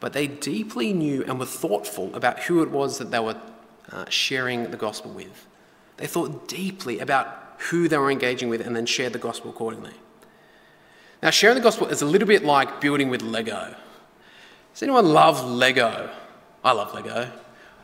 but 0.04 0.12
they 0.12 0.28
deeply 0.28 0.92
knew 0.92 1.24
and 1.24 1.40
were 1.40 1.46
thoughtful 1.46 2.14
about 2.14 2.38
who 2.40 2.62
it 2.62 2.70
was 2.70 2.98
that 2.98 3.10
they 3.10 3.20
were 3.22 3.38
uh, 3.90 4.04
sharing 4.10 4.70
the 4.70 4.76
gospel 4.76 5.10
with. 5.10 5.48
They 5.96 6.08
thought 6.08 6.50
deeply 6.50 7.00
about 7.00 7.56
who 7.70 7.88
they 7.88 7.98
were 7.98 8.12
engaging 8.12 8.50
with 8.50 8.60
and 8.60 8.76
then 8.76 8.86
shared 8.86 9.14
the 9.14 9.18
gospel 9.18 9.50
accordingly. 9.50 9.94
Now, 11.22 11.30
sharing 11.30 11.56
the 11.56 11.64
gospel 11.64 11.88
is 11.88 12.02
a 12.02 12.06
little 12.06 12.28
bit 12.28 12.44
like 12.44 12.82
building 12.82 13.08
with 13.08 13.22
Lego. 13.22 13.74
Does 14.74 14.84
anyone 14.84 15.06
love 15.06 15.42
Lego? 15.50 16.10
I 16.66 16.74
love 16.74 16.94
Lego. 16.94 17.32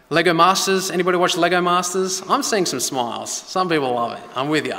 Lego 0.10 0.34
Masters, 0.34 0.92
anybody 0.92 1.18
watch 1.18 1.38
Lego 1.38 1.62
Masters? 1.62 2.22
I'm 2.28 2.44
seeing 2.44 2.66
some 2.66 2.82
smiles. 2.82 3.32
Some 3.32 3.70
people 3.70 3.94
love 3.94 4.12
it. 4.20 4.30
I'm 4.36 4.50
with 4.50 4.66
you. 4.66 4.78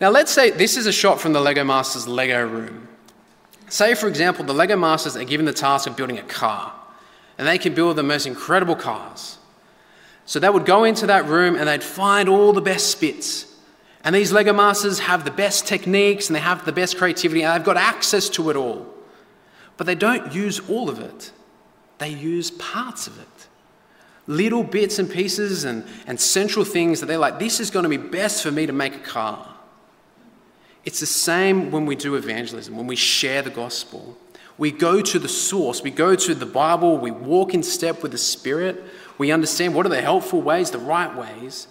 Now, 0.00 0.08
let's 0.08 0.32
say 0.32 0.52
this 0.52 0.78
is 0.78 0.86
a 0.86 0.92
shot 0.92 1.20
from 1.20 1.34
the 1.34 1.40
Lego 1.40 1.64
Masters 1.64 2.08
Lego 2.08 2.48
room. 2.48 2.88
Say, 3.68 3.94
for 3.94 4.08
example, 4.08 4.44
the 4.44 4.54
Lego 4.54 4.76
Masters 4.76 5.16
are 5.16 5.24
given 5.24 5.46
the 5.46 5.52
task 5.52 5.86
of 5.86 5.96
building 5.96 6.18
a 6.18 6.22
car, 6.22 6.72
and 7.38 7.46
they 7.46 7.58
can 7.58 7.74
build 7.74 7.96
the 7.96 8.02
most 8.02 8.26
incredible 8.26 8.76
cars. 8.76 9.38
So 10.24 10.40
they 10.40 10.50
would 10.50 10.66
go 10.66 10.84
into 10.84 11.06
that 11.06 11.26
room 11.26 11.54
and 11.54 11.68
they'd 11.68 11.84
find 11.84 12.28
all 12.28 12.52
the 12.52 12.60
best 12.60 12.90
spits. 12.90 13.46
And 14.02 14.14
these 14.14 14.32
Lego 14.32 14.52
Masters 14.52 14.98
have 15.00 15.24
the 15.24 15.30
best 15.30 15.66
techniques 15.66 16.28
and 16.28 16.36
they 16.36 16.40
have 16.40 16.64
the 16.64 16.72
best 16.72 16.98
creativity 16.98 17.42
and 17.42 17.54
they've 17.54 17.64
got 17.64 17.76
access 17.76 18.28
to 18.30 18.50
it 18.50 18.56
all. 18.56 18.92
But 19.76 19.86
they 19.86 19.94
don't 19.94 20.32
use 20.32 20.60
all 20.68 20.90
of 20.90 20.98
it, 20.98 21.32
they 21.98 22.08
use 22.08 22.50
parts 22.50 23.06
of 23.06 23.18
it. 23.20 23.26
Little 24.28 24.64
bits 24.64 24.98
and 24.98 25.08
pieces 25.08 25.62
and, 25.62 25.84
and 26.08 26.20
central 26.20 26.64
things 26.64 26.98
that 26.98 27.06
they're 27.06 27.18
like, 27.18 27.38
this 27.38 27.60
is 27.60 27.70
going 27.70 27.84
to 27.84 27.88
be 27.88 27.96
best 27.96 28.42
for 28.42 28.50
me 28.50 28.66
to 28.66 28.72
make 28.72 28.96
a 28.96 29.00
car. 29.00 29.55
It's 30.86 31.00
the 31.00 31.06
same 31.06 31.70
when 31.70 31.84
we 31.84 31.96
do 31.96 32.14
evangelism, 32.14 32.76
when 32.76 32.86
we 32.86 32.96
share 32.96 33.42
the 33.42 33.50
gospel. 33.50 34.16
We 34.56 34.70
go 34.70 35.02
to 35.02 35.18
the 35.18 35.28
source, 35.28 35.82
we 35.82 35.90
go 35.90 36.14
to 36.14 36.34
the 36.34 36.46
Bible, 36.46 36.96
we 36.96 37.10
walk 37.10 37.52
in 37.52 37.62
step 37.62 38.02
with 38.02 38.12
the 38.12 38.18
Spirit, 38.18 38.82
we 39.18 39.30
understand 39.30 39.74
what 39.74 39.84
are 39.84 39.90
the 39.90 40.00
helpful 40.00 40.40
ways, 40.40 40.70
the 40.70 40.78
right 40.78 41.14
ways, 41.14 41.66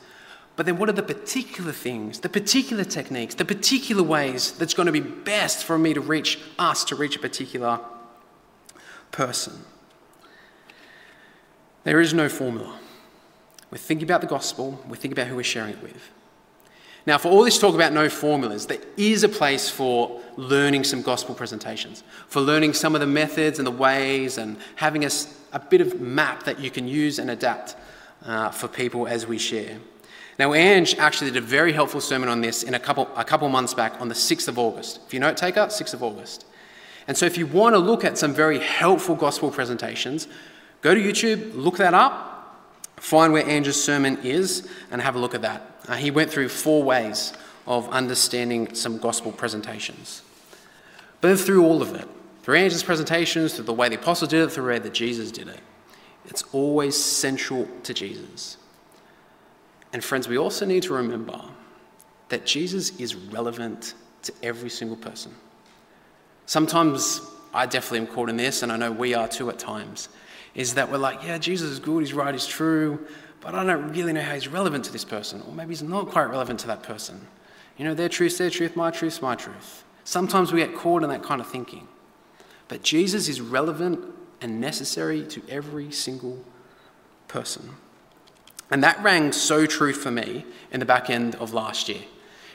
but 0.56 0.66
then, 0.66 0.78
what 0.78 0.88
are 0.88 0.94
the 0.94 1.04
particular 1.04 1.74
things, 1.74 2.20
the 2.20 2.30
particular 2.30 2.86
techniques, 2.86 3.36
the 3.36 3.44
particular 3.44 4.04
ways 4.04 4.54
that's 4.54 4.74
going 4.74 4.86
to 4.86 4.92
be 4.92 5.02
best 5.02 5.66
for 5.66 5.78
me 5.78 5.94
to 5.94 6.00
reach 6.00 6.40
us, 6.58 6.86
to 6.86 6.96
reach 6.96 7.18
a 7.18 7.20
particular 7.20 7.82
person? 9.12 9.66
There 11.84 12.00
is 12.00 12.14
no 12.14 12.30
formula. 12.30 12.80
We 13.70 13.78
think 13.78 14.02
about 14.02 14.22
the 14.22 14.28
gospel, 14.28 14.82
we 14.88 14.98
think 14.98 15.12
about 15.12 15.28
who 15.28 15.36
we're 15.36 15.44
sharing 15.44 15.72
it 15.72 15.84
with. 15.84 16.10
Now, 17.06 17.20
for 17.20 17.30
all 17.30 17.44
this 17.44 17.60
talk 17.60 17.76
about 17.76 17.94
no 17.94 18.10
formulas, 18.10 18.66
there 18.66 18.80
is 18.98 19.24
a 19.24 19.30
place 19.30 19.70
for 19.70 20.22
learning 20.38 20.84
some 20.84 21.04
gospel 21.04 21.36
presentations, 21.36 22.04
for 22.28 22.42
learning 22.42 22.74
some 22.74 22.96
of 22.96 23.02
the 23.02 23.08
methods 23.08 23.60
and 23.60 23.68
the 23.68 23.72
ways, 23.72 24.40
and 24.40 24.58
having 24.76 25.06
a, 25.06 25.10
a 25.54 25.60
bit 25.60 25.82
of 25.82 26.02
map 26.02 26.44
that 26.44 26.60
you 26.60 26.72
can 26.72 26.88
use 26.88 27.20
and 27.20 27.30
adapt 27.30 27.76
uh, 28.26 28.50
for 28.50 28.68
people 28.68 29.08
as 29.08 29.28
we 29.28 29.38
share. 29.38 29.78
Now, 30.40 30.54
Ange 30.54 30.98
actually 30.98 31.32
did 31.32 31.44
a 31.44 31.46
very 31.46 31.74
helpful 31.74 32.02
sermon 32.02 32.28
on 32.28 32.42
this 32.42 32.64
in 32.64 32.74
a 32.74 32.80
couple, 32.80 33.08
a 33.16 33.24
couple 33.24 33.48
months 33.50 33.74
back 33.74 34.02
on 34.02 34.10
the 34.10 34.16
6th 34.16 34.48
of 34.48 34.58
August. 34.58 35.00
If 35.06 35.14
you 35.14 35.20
note 35.20 35.38
taker, 35.38 35.68
6th 35.68 35.94
of 35.94 36.02
August. 36.02 36.46
And 37.08 37.16
so, 37.16 37.28
if 37.28 37.38
you 37.38 37.46
want 37.46 37.76
to 37.76 37.80
look 37.80 38.04
at 38.04 38.18
some 38.18 38.34
very 38.34 38.60
helpful 38.60 39.16
gospel 39.16 39.52
presentations, 39.52 40.28
go 40.82 40.96
to 40.96 41.02
YouTube, 41.02 41.52
look 41.54 41.78
that 41.78 41.94
up, 41.94 42.66
find 42.98 43.32
where 43.32 43.48
Ange's 43.48 43.82
sermon 43.82 44.18
is, 44.24 44.68
and 44.90 45.02
have 45.02 45.16
a 45.16 45.20
look 45.20 45.36
at 45.36 45.44
that. 45.44 45.75
Uh, 45.88 45.96
he 45.96 46.12
went 46.12 46.32
through 46.32 46.50
four 46.50 46.84
ways 46.84 47.34
of 47.68 47.90
understanding 47.90 48.74
some 48.76 48.98
gospel 48.98 49.32
presentations. 49.32 50.22
But 51.22 51.30
then, 51.30 51.38
through 51.38 51.66
all 51.66 51.82
of 51.82 51.94
it, 51.96 52.08
through 52.44 52.56
Ange's 52.56 52.84
presentations, 52.84 53.56
through 53.56 53.66
the 53.66 53.74
way 53.74 53.90
the 53.90 53.96
apostles 53.96 54.30
did 54.30 54.42
it, 54.42 54.52
through 54.52 54.64
the 54.64 54.70
way 54.70 54.80
that 54.80 54.94
Jesus 54.94 55.32
did 55.32 55.48
it, 55.48 55.60
it's 56.26 56.44
always 56.52 56.96
central 57.02 57.68
to 57.84 57.94
Jesus. 57.94 58.58
And 59.94 60.04
friends, 60.04 60.28
we 60.28 60.38
also 60.38 60.66
need 60.66 60.84
to 60.84 60.94
remember 60.94 61.42
that 62.30 62.46
Jesus 62.46 63.00
is 63.00 63.16
relevant 63.16 63.94
to 64.24 64.34
every 64.44 64.70
single 64.70 64.98
person. 64.98 65.34
Sometimes 66.46 67.22
I 67.54 67.66
definitely 67.66 68.00
am 68.00 68.08
caught 68.08 68.30
in 68.30 68.38
this, 68.38 68.62
and 68.62 68.72
I 68.72 68.78
know 68.78 68.92
we 68.92 69.14
are 69.14 69.28
too 69.28 69.50
at 69.50 69.58
times, 69.58 70.10
is 70.54 70.74
that 70.74 70.92
we're 70.92 70.98
like, 70.98 71.24
yeah, 71.24 71.38
Jesus 71.38 71.72
is 71.72 71.80
good, 71.80 72.02
he's 72.02 72.14
right, 72.14 72.34
he's 72.34 72.46
true, 72.46 73.06
but 73.46 73.54
I 73.54 73.64
don't 73.64 73.92
really 73.92 74.12
know 74.12 74.24
how 74.24 74.34
he's 74.34 74.48
relevant 74.48 74.86
to 74.86 74.92
this 74.92 75.06
person, 75.06 75.44
or 75.48 75.54
maybe 75.54 75.70
he's 75.70 75.84
not 75.84 76.10
quite 76.10 76.24
relevant 76.24 76.60
to 76.62 76.68
that 76.68 76.82
person. 76.82 77.28
You 77.78 77.86
know, 77.86 77.94
their 77.94 78.10
truth, 78.10 78.40
their 78.40 78.50
truth, 78.50 78.76
my 78.76 78.90
truth, 78.90 79.22
my 79.22 79.36
truth. 79.36 79.84
Sometimes 80.04 80.52
we 80.52 80.62
get 80.62 80.74
caught 80.74 81.04
in 81.04 81.10
that 81.10 81.22
kind 81.22 81.40
of 81.40 81.46
thinking. 81.46 81.88
But 82.68 82.82
Jesus 82.82 83.28
is 83.30 83.40
relevant 83.40 84.04
and 84.42 84.60
necessary 84.60 85.24
to 85.28 85.44
every 85.48 85.92
single 85.92 86.44
person. 87.28 87.70
And 88.72 88.84
that 88.84 89.02
rang 89.04 89.32
so 89.32 89.68
true 89.68 89.94
for 89.94 90.10
me 90.10 90.44
in 90.72 90.80
the 90.80 90.86
back 90.88 91.12
end 91.12 91.36
of 91.36 91.54
last 91.54 91.88
year. 91.88 92.02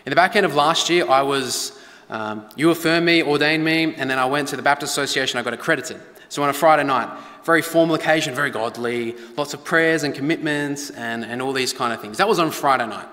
In 0.04 0.10
the 0.10 0.16
back 0.16 0.34
end 0.34 0.44
of 0.44 0.56
last 0.56 0.90
year, 0.90 1.08
I 1.08 1.22
was, 1.22 1.80
um, 2.08 2.48
you 2.56 2.68
affirmed 2.70 3.06
me, 3.06 3.22
ordained 3.22 3.64
me, 3.64 3.94
and 3.94 4.10
then 4.10 4.18
I 4.18 4.24
went 4.24 4.48
to 4.48 4.56
the 4.56 4.62
Baptist 4.62 4.90
Association, 4.90 5.38
I 5.38 5.44
got 5.44 5.54
accredited. 5.54 6.00
So 6.30 6.42
on 6.42 6.48
a 6.48 6.52
Friday 6.52 6.82
night, 6.82 7.16
very 7.44 7.62
formal 7.62 7.94
occasion, 7.94 8.34
very 8.34 8.50
godly, 8.50 9.16
lots 9.36 9.54
of 9.54 9.64
prayers 9.64 10.02
and 10.02 10.14
commitments 10.14 10.90
and, 10.90 11.24
and 11.24 11.40
all 11.40 11.52
these 11.52 11.72
kind 11.72 11.92
of 11.92 12.00
things. 12.00 12.18
That 12.18 12.28
was 12.28 12.38
on 12.38 12.50
Friday 12.50 12.86
night. 12.86 13.08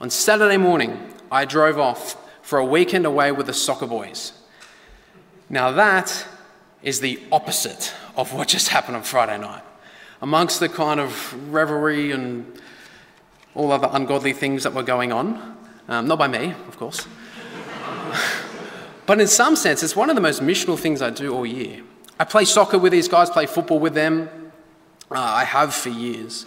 On 0.00 0.10
Saturday 0.10 0.56
morning, 0.56 1.12
I 1.30 1.44
drove 1.44 1.78
off 1.78 2.16
for 2.42 2.58
a 2.58 2.64
weekend 2.64 3.06
away 3.06 3.32
with 3.32 3.46
the 3.46 3.54
soccer 3.54 3.86
boys. 3.86 4.32
Now, 5.48 5.70
that 5.72 6.26
is 6.82 7.00
the 7.00 7.20
opposite 7.32 7.92
of 8.16 8.32
what 8.34 8.48
just 8.48 8.68
happened 8.68 8.96
on 8.96 9.02
Friday 9.02 9.38
night 9.38 9.62
amongst 10.20 10.60
the 10.60 10.68
kind 10.68 11.00
of 11.00 11.52
revelry 11.52 12.12
and 12.12 12.60
all 13.54 13.70
other 13.72 13.88
ungodly 13.92 14.32
things 14.32 14.62
that 14.64 14.72
were 14.72 14.82
going 14.82 15.12
on. 15.12 15.56
Um, 15.88 16.08
not 16.08 16.18
by 16.18 16.28
me, 16.28 16.54
of 16.68 16.76
course. 16.76 17.06
but 19.06 19.20
in 19.20 19.26
some 19.26 19.54
sense, 19.54 19.82
it's 19.82 19.94
one 19.94 20.08
of 20.08 20.16
the 20.16 20.22
most 20.22 20.42
missional 20.42 20.78
things 20.78 21.02
I 21.02 21.10
do 21.10 21.34
all 21.34 21.46
year. 21.46 21.82
I 22.24 22.26
play 22.26 22.46
soccer 22.46 22.78
with 22.78 22.90
these 22.90 23.06
guys, 23.06 23.28
play 23.28 23.44
football 23.44 23.78
with 23.78 23.92
them. 23.92 24.30
Uh, 25.10 25.18
I 25.18 25.44
have 25.44 25.74
for 25.74 25.90
years. 25.90 26.46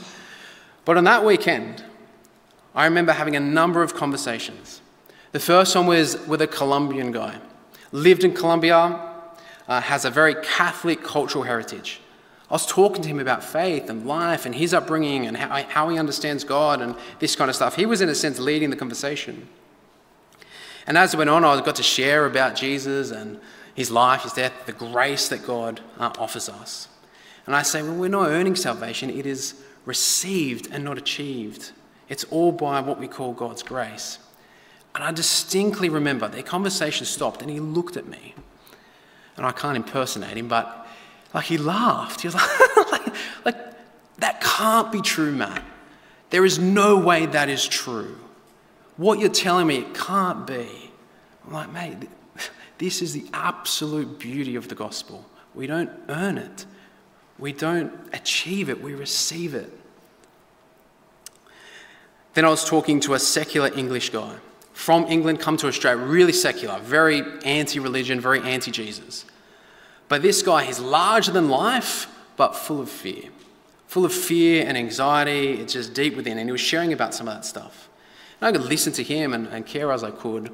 But 0.86 0.98
on 0.98 1.04
that 1.04 1.24
weekend, 1.24 1.84
I 2.74 2.86
remember 2.86 3.12
having 3.12 3.36
a 3.36 3.40
number 3.40 3.84
of 3.84 3.94
conversations. 3.94 4.82
The 5.34 5.40
first 5.40 5.76
one 5.76 5.86
was 5.86 6.18
with 6.26 6.42
a 6.42 6.48
Colombian 6.48 7.12
guy, 7.12 7.38
lived 7.92 8.24
in 8.24 8.34
Colombia, 8.34 9.00
uh, 9.68 9.82
has 9.82 10.04
a 10.04 10.10
very 10.10 10.34
Catholic 10.42 11.04
cultural 11.04 11.44
heritage. 11.44 12.02
I 12.50 12.56
was 12.56 12.66
talking 12.66 13.04
to 13.04 13.08
him 13.08 13.20
about 13.20 13.44
faith 13.44 13.88
and 13.88 14.08
life 14.08 14.48
and 14.48 14.56
his 14.56 14.74
upbringing 14.74 15.28
and 15.28 15.38
how, 15.38 15.62
how 15.62 15.90
he 15.90 16.00
understands 16.00 16.44
God 16.44 16.82
and 16.82 16.96
this 17.20 17.36
kind 17.36 17.52
of 17.52 17.56
stuff. 17.56 17.76
He 17.76 17.86
was, 17.86 18.02
in 18.02 18.10
a 18.10 18.16
sense, 18.16 18.40
leading 18.40 18.72
the 18.72 18.78
conversation. 18.78 19.48
And 20.88 20.98
as 20.98 21.14
it 21.14 21.18
went 21.18 21.30
on, 21.30 21.46
I 21.46 21.62
got 21.62 21.76
to 21.76 21.84
share 21.84 22.26
about 22.26 22.56
Jesus 22.56 23.12
and 23.12 23.40
his 23.78 23.92
life, 23.92 24.24
his 24.24 24.34
death, 24.34 24.66
the 24.66 24.74
grace 24.74 25.30
that 25.30 25.46
God 25.46 25.82
uh, 26.00 26.12
offers 26.18 26.50
us. 26.50 26.88
And 27.46 27.56
I 27.56 27.62
say, 27.62 27.84
well, 27.84 27.94
we're 27.94 28.10
not 28.10 28.30
earning 28.30 28.56
salvation, 28.56 29.12
it 29.12 29.28
is 29.28 29.54
received 29.86 30.68
and 30.72 30.84
not 30.84 30.98
achieved. 30.98 31.72
It's 32.10 32.24
all 32.26 32.52
by 32.52 32.82
what 32.82 33.00
we 33.00 33.08
call 33.08 33.34
God's 33.34 33.62
grace. 33.62 34.18
And 34.96 35.04
I 35.04 35.12
distinctly 35.12 35.90
remember 35.90 36.28
their 36.28 36.42
conversation 36.42 37.06
stopped 37.06 37.44
and 37.44 37.52
he 37.52 37.60
looked 37.60 37.98
at 37.98 38.08
me. 38.08 38.34
And 39.38 39.46
I 39.46 39.52
can't 39.52 39.78
impersonate 39.78 40.36
him, 40.36 40.48
but 40.48 40.88
like 41.36 41.46
he 41.46 41.60
laughed. 41.60 42.22
He 42.22 42.28
was 42.30 42.36
like, 42.92 43.16
like, 43.46 43.58
that 44.18 44.42
can't 44.42 44.92
be 44.92 45.02
true, 45.02 45.32
Matt. 45.32 45.64
There 46.32 46.46
is 46.46 46.58
no 46.58 46.98
way 46.98 47.28
that 47.28 47.48
is 47.48 47.68
true. 47.68 48.18
What 48.96 49.20
you're 49.20 49.30
telling 49.30 49.68
me, 49.68 49.78
it 49.78 49.94
can't 49.94 50.48
be. 50.48 50.92
I'm 51.46 51.54
like, 51.54 51.72
mate, 51.72 52.10
this 52.78 53.02
is 53.02 53.14
the 53.14 53.26
absolute 53.34 54.20
beauty 54.20 54.56
of 54.56 54.68
the 54.68 54.76
gospel. 54.76 55.26
We 55.56 55.68
don't 55.68 55.90
earn 56.10 56.38
it, 56.38 56.66
we 57.40 57.54
don't 57.54 57.92
achieve 58.14 58.70
it, 58.70 58.82
we 58.82 58.94
receive 58.94 59.56
it. 59.56 59.72
Then 62.34 62.46
I 62.46 62.50
was 62.50 62.64
talking 62.64 63.00
to 63.02 63.16
a 63.16 63.20
secular 63.20 63.72
English 63.74 64.12
guy 64.12 64.36
from 64.78 65.08
England 65.08 65.40
come 65.40 65.58
to 65.58 65.66
Australia, 65.66 66.06
really 66.06 66.32
secular, 66.32 66.80
very 66.80 67.24
anti 67.44 67.80
religion, 67.80 68.22
very 68.22 68.40
anti 68.42 68.70
Jesus. 68.70 69.26
But 70.08 70.22
this 70.22 70.44
guy, 70.44 70.66
he's 70.66 70.80
larger 70.80 71.32
than 71.32 71.50
life, 71.50 72.08
but 72.36 72.56
full 72.56 72.80
of 72.80 72.88
fear. 72.88 73.24
Full 73.88 74.06
of 74.06 74.14
fear 74.14 74.64
and 74.68 74.78
anxiety, 74.78 75.54
it's 75.54 75.74
just 75.74 75.96
deep 75.96 76.16
within. 76.16 76.38
And 76.38 76.48
he 76.48 76.52
was 76.52 76.62
sharing 76.62 76.94
about 76.94 77.16
some 77.16 77.28
of 77.28 77.34
that 77.34 77.44
stuff. 77.44 77.90
And 78.40 78.48
I 78.48 78.52
could 78.52 78.70
listen 78.70 78.94
to 78.94 79.04
him 79.04 79.34
and, 79.34 79.48
and 79.48 79.66
care 79.66 79.92
as 79.92 80.04
I 80.04 80.12
could. 80.12 80.52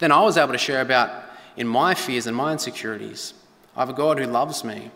Then 0.00 0.10
I 0.10 0.20
was 0.20 0.36
able 0.36 0.52
to 0.52 0.58
share 0.58 0.80
about 0.80 1.29
in 1.60 1.68
my 1.68 1.92
fears 1.92 2.26
and 2.26 2.34
my 2.34 2.52
insecurities. 2.52 3.34
I 3.76 3.80
have 3.80 3.90
a 3.90 3.92
God 3.92 4.18
who 4.18 4.24
loves 4.24 4.64
me, 4.64 4.90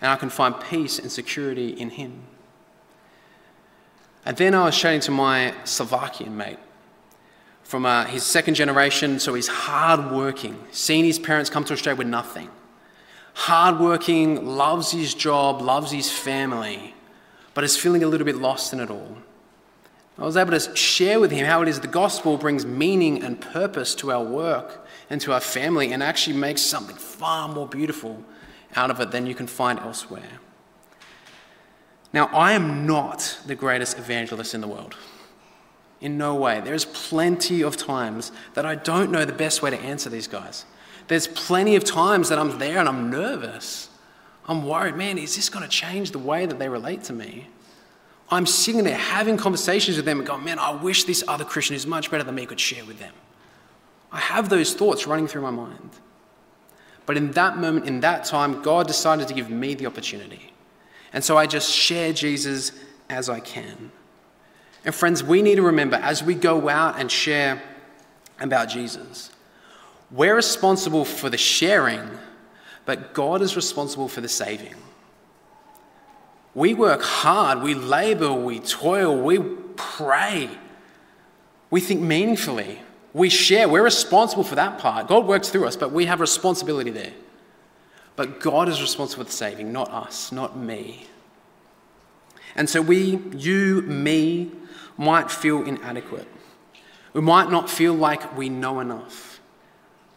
and 0.00 0.10
I 0.10 0.16
can 0.16 0.28
find 0.28 0.60
peace 0.60 0.98
and 0.98 1.10
security 1.10 1.68
in 1.68 1.90
him. 1.90 2.24
And 4.26 4.36
then 4.36 4.56
I 4.56 4.64
was 4.64 4.76
chatting 4.76 4.98
to 5.02 5.12
my 5.12 5.54
Slovakian 5.62 6.36
mate 6.36 6.58
from 7.62 7.86
uh, 7.86 8.06
his 8.06 8.24
second 8.24 8.54
generation, 8.54 9.20
so 9.20 9.34
he's 9.34 9.46
hardworking, 9.46 10.58
seeing 10.72 11.04
his 11.04 11.20
parents 11.20 11.48
come 11.48 11.62
to 11.64 11.74
Australia 11.74 11.98
with 11.98 12.08
nothing. 12.08 12.50
Hardworking, 13.34 14.44
loves 14.44 14.90
his 14.90 15.14
job, 15.14 15.62
loves 15.62 15.92
his 15.92 16.10
family, 16.10 16.92
but 17.54 17.62
is 17.62 17.76
feeling 17.76 18.02
a 18.02 18.08
little 18.08 18.24
bit 18.24 18.36
lost 18.36 18.72
in 18.72 18.80
it 18.80 18.90
all. 18.90 19.16
I 20.18 20.24
was 20.24 20.36
able 20.36 20.58
to 20.58 20.76
share 20.76 21.20
with 21.20 21.30
him 21.30 21.46
how 21.46 21.62
it 21.62 21.68
is 21.68 21.78
the 21.78 21.86
gospel 21.86 22.36
brings 22.36 22.66
meaning 22.66 23.22
and 23.22 23.40
purpose 23.40 23.94
to 23.96 24.10
our 24.10 24.24
work 24.24 24.83
and 25.10 25.20
to 25.20 25.32
our 25.32 25.40
family 25.40 25.92
and 25.92 26.02
actually 26.02 26.36
makes 26.36 26.62
something 26.62 26.96
far 26.96 27.48
more 27.48 27.66
beautiful 27.66 28.22
out 28.76 28.90
of 28.90 29.00
it 29.00 29.10
than 29.10 29.26
you 29.26 29.34
can 29.34 29.46
find 29.46 29.78
elsewhere. 29.78 30.40
Now, 32.12 32.26
I 32.26 32.52
am 32.52 32.86
not 32.86 33.40
the 33.46 33.54
greatest 33.54 33.98
evangelist 33.98 34.54
in 34.54 34.60
the 34.60 34.68
world. 34.68 34.96
In 36.00 36.16
no 36.16 36.34
way. 36.34 36.60
There's 36.60 36.84
plenty 36.84 37.62
of 37.62 37.76
times 37.76 38.30
that 38.54 38.64
I 38.64 38.74
don't 38.74 39.10
know 39.10 39.24
the 39.24 39.32
best 39.32 39.62
way 39.62 39.70
to 39.70 39.80
answer 39.80 40.10
these 40.10 40.28
guys. 40.28 40.64
There's 41.08 41.26
plenty 41.26 41.76
of 41.76 41.84
times 41.84 42.28
that 42.28 42.38
I'm 42.38 42.58
there 42.58 42.78
and 42.78 42.88
I'm 42.88 43.10
nervous. 43.10 43.88
I'm 44.46 44.66
worried, 44.66 44.96
man, 44.96 45.18
is 45.18 45.36
this 45.36 45.48
going 45.48 45.64
to 45.64 45.68
change 45.68 46.10
the 46.10 46.18
way 46.18 46.46
that 46.46 46.58
they 46.58 46.68
relate 46.68 47.02
to 47.04 47.12
me? 47.12 47.48
I'm 48.30 48.46
sitting 48.46 48.84
there 48.84 48.96
having 48.96 49.36
conversations 49.36 49.96
with 49.96 50.06
them 50.06 50.18
and 50.18 50.26
going, 50.26 50.44
man, 50.44 50.58
I 50.58 50.70
wish 50.70 51.04
this 51.04 51.24
other 51.26 51.44
Christian 51.44 51.74
who's 51.74 51.86
much 51.86 52.10
better 52.10 52.24
than 52.24 52.34
me 52.34 52.46
could 52.46 52.60
share 52.60 52.84
with 52.84 52.98
them. 52.98 53.12
I 54.14 54.20
have 54.20 54.48
those 54.48 54.74
thoughts 54.74 55.08
running 55.08 55.26
through 55.26 55.42
my 55.42 55.50
mind. 55.50 55.90
But 57.04 57.16
in 57.16 57.32
that 57.32 57.58
moment, 57.58 57.86
in 57.86 57.98
that 58.00 58.24
time, 58.24 58.62
God 58.62 58.86
decided 58.86 59.26
to 59.26 59.34
give 59.34 59.50
me 59.50 59.74
the 59.74 59.86
opportunity. 59.86 60.52
And 61.12 61.22
so 61.22 61.36
I 61.36 61.46
just 61.46 61.70
share 61.70 62.12
Jesus 62.12 62.70
as 63.10 63.28
I 63.28 63.40
can. 63.40 63.90
And 64.84 64.94
friends, 64.94 65.24
we 65.24 65.42
need 65.42 65.56
to 65.56 65.62
remember 65.62 65.96
as 65.96 66.22
we 66.22 66.34
go 66.34 66.68
out 66.68 67.00
and 67.00 67.10
share 67.10 67.60
about 68.38 68.68
Jesus, 68.68 69.30
we're 70.12 70.36
responsible 70.36 71.04
for 71.04 71.28
the 71.28 71.36
sharing, 71.36 72.08
but 72.84 73.14
God 73.14 73.42
is 73.42 73.56
responsible 73.56 74.08
for 74.08 74.20
the 74.20 74.28
saving. 74.28 74.74
We 76.54 76.72
work 76.72 77.02
hard, 77.02 77.62
we 77.62 77.74
labor, 77.74 78.32
we 78.32 78.60
toil, 78.60 79.20
we 79.20 79.40
pray, 79.74 80.50
we 81.68 81.80
think 81.80 82.00
meaningfully, 82.00 82.80
we 83.14 83.30
share. 83.30 83.68
We're 83.68 83.84
responsible 83.84 84.44
for 84.44 84.56
that 84.56 84.78
part. 84.78 85.06
God 85.06 85.26
works 85.26 85.48
through 85.48 85.66
us, 85.66 85.76
but 85.76 85.92
we 85.92 86.06
have 86.06 86.20
responsibility 86.20 86.90
there. 86.90 87.12
But 88.16 88.40
God 88.40 88.68
is 88.68 88.80
responsible 88.80 89.24
for 89.24 89.30
the 89.30 89.36
saving, 89.36 89.72
not 89.72 89.90
us, 89.90 90.32
not 90.32 90.58
me. 90.58 91.06
And 92.56 92.68
so 92.68 92.82
we, 92.82 93.20
you, 93.36 93.82
me, 93.82 94.50
might 94.96 95.30
feel 95.30 95.62
inadequate. 95.64 96.28
We 97.12 97.20
might 97.20 97.50
not 97.50 97.70
feel 97.70 97.94
like 97.94 98.36
we 98.36 98.48
know 98.48 98.80
enough. 98.80 99.40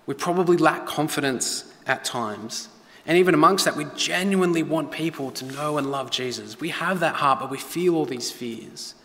We 0.06 0.14
probably 0.14 0.58
lack 0.58 0.86
confidence 0.86 1.72
at 1.86 2.04
times. 2.04 2.70
And 3.06 3.18
even 3.18 3.34
amongst 3.34 3.66
that, 3.66 3.76
we 3.76 3.86
genuinely 3.96 4.64
want 4.64 4.92
people 4.92 5.32
to 5.32 5.46
know 5.46 5.78
and 5.78 5.92
love 5.92 6.12
Jesus. 6.12 6.60
We 6.60 6.70
have 6.70 7.00
that 7.00 7.16
heart, 7.16 7.40
but 7.40 7.50
we 7.50 7.58
feel 7.58 7.96
all 7.96 8.06
these 8.06 8.32
fears. 8.32 8.96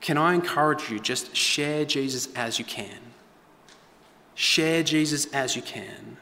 Can 0.00 0.16
I 0.16 0.34
encourage 0.34 0.90
you 0.90 0.98
just 0.98 1.36
share 1.36 1.84
Jesus 1.84 2.28
as 2.34 2.58
you 2.58 2.64
can? 2.64 2.98
Share 4.34 4.82
Jesus 4.82 5.26
as 5.26 5.54
you 5.56 5.62
can. 5.62 6.16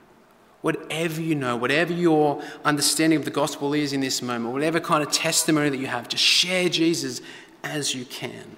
Whatever 0.60 1.20
you 1.20 1.36
know, 1.36 1.56
whatever 1.56 1.92
your 1.92 2.42
understanding 2.64 3.18
of 3.18 3.24
the 3.24 3.30
gospel 3.30 3.74
is 3.74 3.92
in 3.92 4.00
this 4.00 4.20
moment, 4.20 4.52
whatever 4.52 4.80
kind 4.80 5.04
of 5.04 5.12
testimony 5.12 5.68
that 5.68 5.76
you 5.76 5.86
have, 5.86 6.08
just 6.08 6.24
share 6.24 6.68
Jesus 6.68 7.20
as 7.62 7.94
you 7.94 8.04
can. 8.04 8.56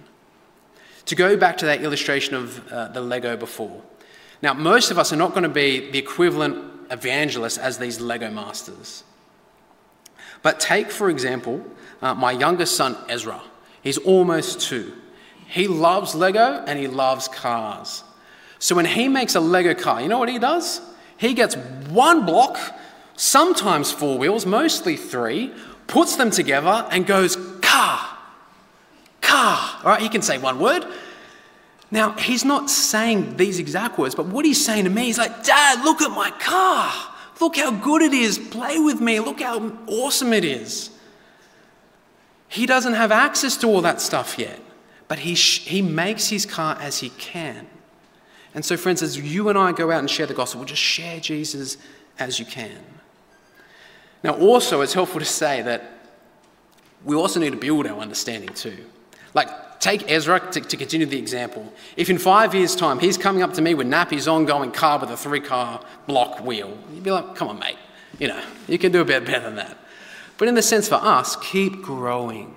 To 1.06 1.14
go 1.14 1.36
back 1.36 1.58
to 1.58 1.66
that 1.66 1.82
illustration 1.82 2.34
of 2.34 2.66
uh, 2.68 2.88
the 2.88 3.00
Lego 3.02 3.36
before. 3.36 3.82
Now, 4.42 4.54
most 4.54 4.90
of 4.90 4.98
us 4.98 5.12
are 5.12 5.16
not 5.16 5.30
going 5.30 5.42
to 5.42 5.50
be 5.50 5.90
the 5.90 5.98
equivalent 5.98 6.64
evangelists 6.90 7.58
as 7.58 7.76
these 7.78 8.00
Lego 8.00 8.30
masters. 8.30 9.04
But 10.42 10.58
take, 10.58 10.90
for 10.90 11.10
example, 11.10 11.62
uh, 12.00 12.14
my 12.14 12.32
youngest 12.32 12.76
son, 12.76 12.96
Ezra. 13.08 13.42
He's 13.82 13.98
almost 13.98 14.60
two. 14.62 14.94
He 15.50 15.66
loves 15.66 16.14
Lego 16.14 16.64
and 16.66 16.78
he 16.78 16.86
loves 16.86 17.28
cars. 17.28 18.04
So 18.58 18.74
when 18.74 18.84
he 18.84 19.08
makes 19.08 19.34
a 19.34 19.40
Lego 19.40 19.74
car, 19.74 20.00
you 20.00 20.08
know 20.08 20.18
what 20.18 20.28
he 20.28 20.38
does? 20.38 20.80
He 21.16 21.34
gets 21.34 21.56
one 21.88 22.24
block, 22.24 22.58
sometimes 23.16 23.90
four 23.90 24.18
wheels, 24.18 24.46
mostly 24.46 24.96
three, 24.96 25.52
puts 25.86 26.16
them 26.16 26.30
together 26.30 26.86
and 26.90 27.06
goes, 27.06 27.36
car 27.60 28.10
car. 29.30 29.80
All 29.84 29.90
right, 29.90 30.02
he 30.02 30.08
can 30.08 30.22
say 30.22 30.38
one 30.38 30.58
word. 30.58 30.84
Now, 31.90 32.12
he's 32.12 32.44
not 32.44 32.70
saying 32.70 33.36
these 33.36 33.58
exact 33.58 33.98
words, 33.98 34.14
but 34.14 34.26
what 34.26 34.44
he's 34.44 34.64
saying 34.64 34.84
to 34.84 34.90
me, 34.90 35.04
he's 35.04 35.18
like, 35.18 35.44
Dad, 35.44 35.84
look 35.84 36.00
at 36.02 36.10
my 36.10 36.30
car. 36.32 36.92
Look 37.40 37.56
how 37.56 37.70
good 37.70 38.02
it 38.02 38.12
is. 38.12 38.38
Play 38.38 38.78
with 38.78 39.00
me. 39.00 39.18
Look 39.18 39.40
how 39.40 39.72
awesome 39.86 40.32
it 40.32 40.44
is. 40.44 40.90
He 42.48 42.66
doesn't 42.66 42.94
have 42.94 43.12
access 43.12 43.56
to 43.58 43.68
all 43.68 43.80
that 43.82 44.00
stuff 44.00 44.38
yet, 44.38 44.60
but 45.10 45.18
he, 45.18 45.34
sh- 45.34 45.66
he 45.66 45.82
makes 45.82 46.28
his 46.28 46.46
car 46.46 46.78
as 46.80 47.00
he 47.00 47.08
can. 47.10 47.66
And 48.54 48.64
so, 48.64 48.76
friends, 48.76 49.02
as 49.02 49.18
you 49.18 49.48
and 49.48 49.58
I 49.58 49.72
go 49.72 49.90
out 49.90 49.98
and 49.98 50.08
share 50.08 50.24
the 50.24 50.34
gospel, 50.34 50.64
just 50.64 50.80
share 50.80 51.18
Jesus 51.18 51.78
as 52.20 52.38
you 52.38 52.44
can. 52.44 52.78
Now, 54.22 54.34
also, 54.34 54.82
it's 54.82 54.92
helpful 54.92 55.18
to 55.18 55.26
say 55.26 55.62
that 55.62 55.82
we 57.04 57.16
also 57.16 57.40
need 57.40 57.50
to 57.50 57.56
build 57.56 57.88
our 57.88 57.98
understanding 57.98 58.50
too. 58.50 58.84
Like, 59.34 59.80
take 59.80 60.08
Ezra 60.08 60.48
to, 60.52 60.60
to, 60.60 60.76
continue 60.76 61.06
the 61.06 61.18
example. 61.18 61.72
If 61.96 62.08
in 62.08 62.16
five 62.16 62.54
years' 62.54 62.76
time 62.76 63.00
he's 63.00 63.18
coming 63.18 63.42
up 63.42 63.54
to 63.54 63.62
me 63.62 63.74
with 63.74 63.88
nappies 63.88 64.32
on, 64.32 64.44
going 64.44 64.70
car 64.70 65.00
with 65.00 65.10
a 65.10 65.16
three 65.16 65.40
car 65.40 65.84
block 66.06 66.44
wheel, 66.44 66.78
you'd 66.94 67.02
be 67.02 67.10
like, 67.10 67.34
come 67.34 67.48
on, 67.48 67.58
mate. 67.58 67.78
You 68.20 68.28
know, 68.28 68.40
you 68.68 68.78
can 68.78 68.92
do 68.92 69.00
a 69.00 69.04
bit 69.04 69.24
better 69.24 69.40
than 69.40 69.56
that. 69.56 69.76
But 70.38 70.46
in 70.46 70.54
the 70.54 70.62
sense 70.62 70.88
for 70.88 70.94
us, 71.02 71.34
keep 71.34 71.82
growing. 71.82 72.54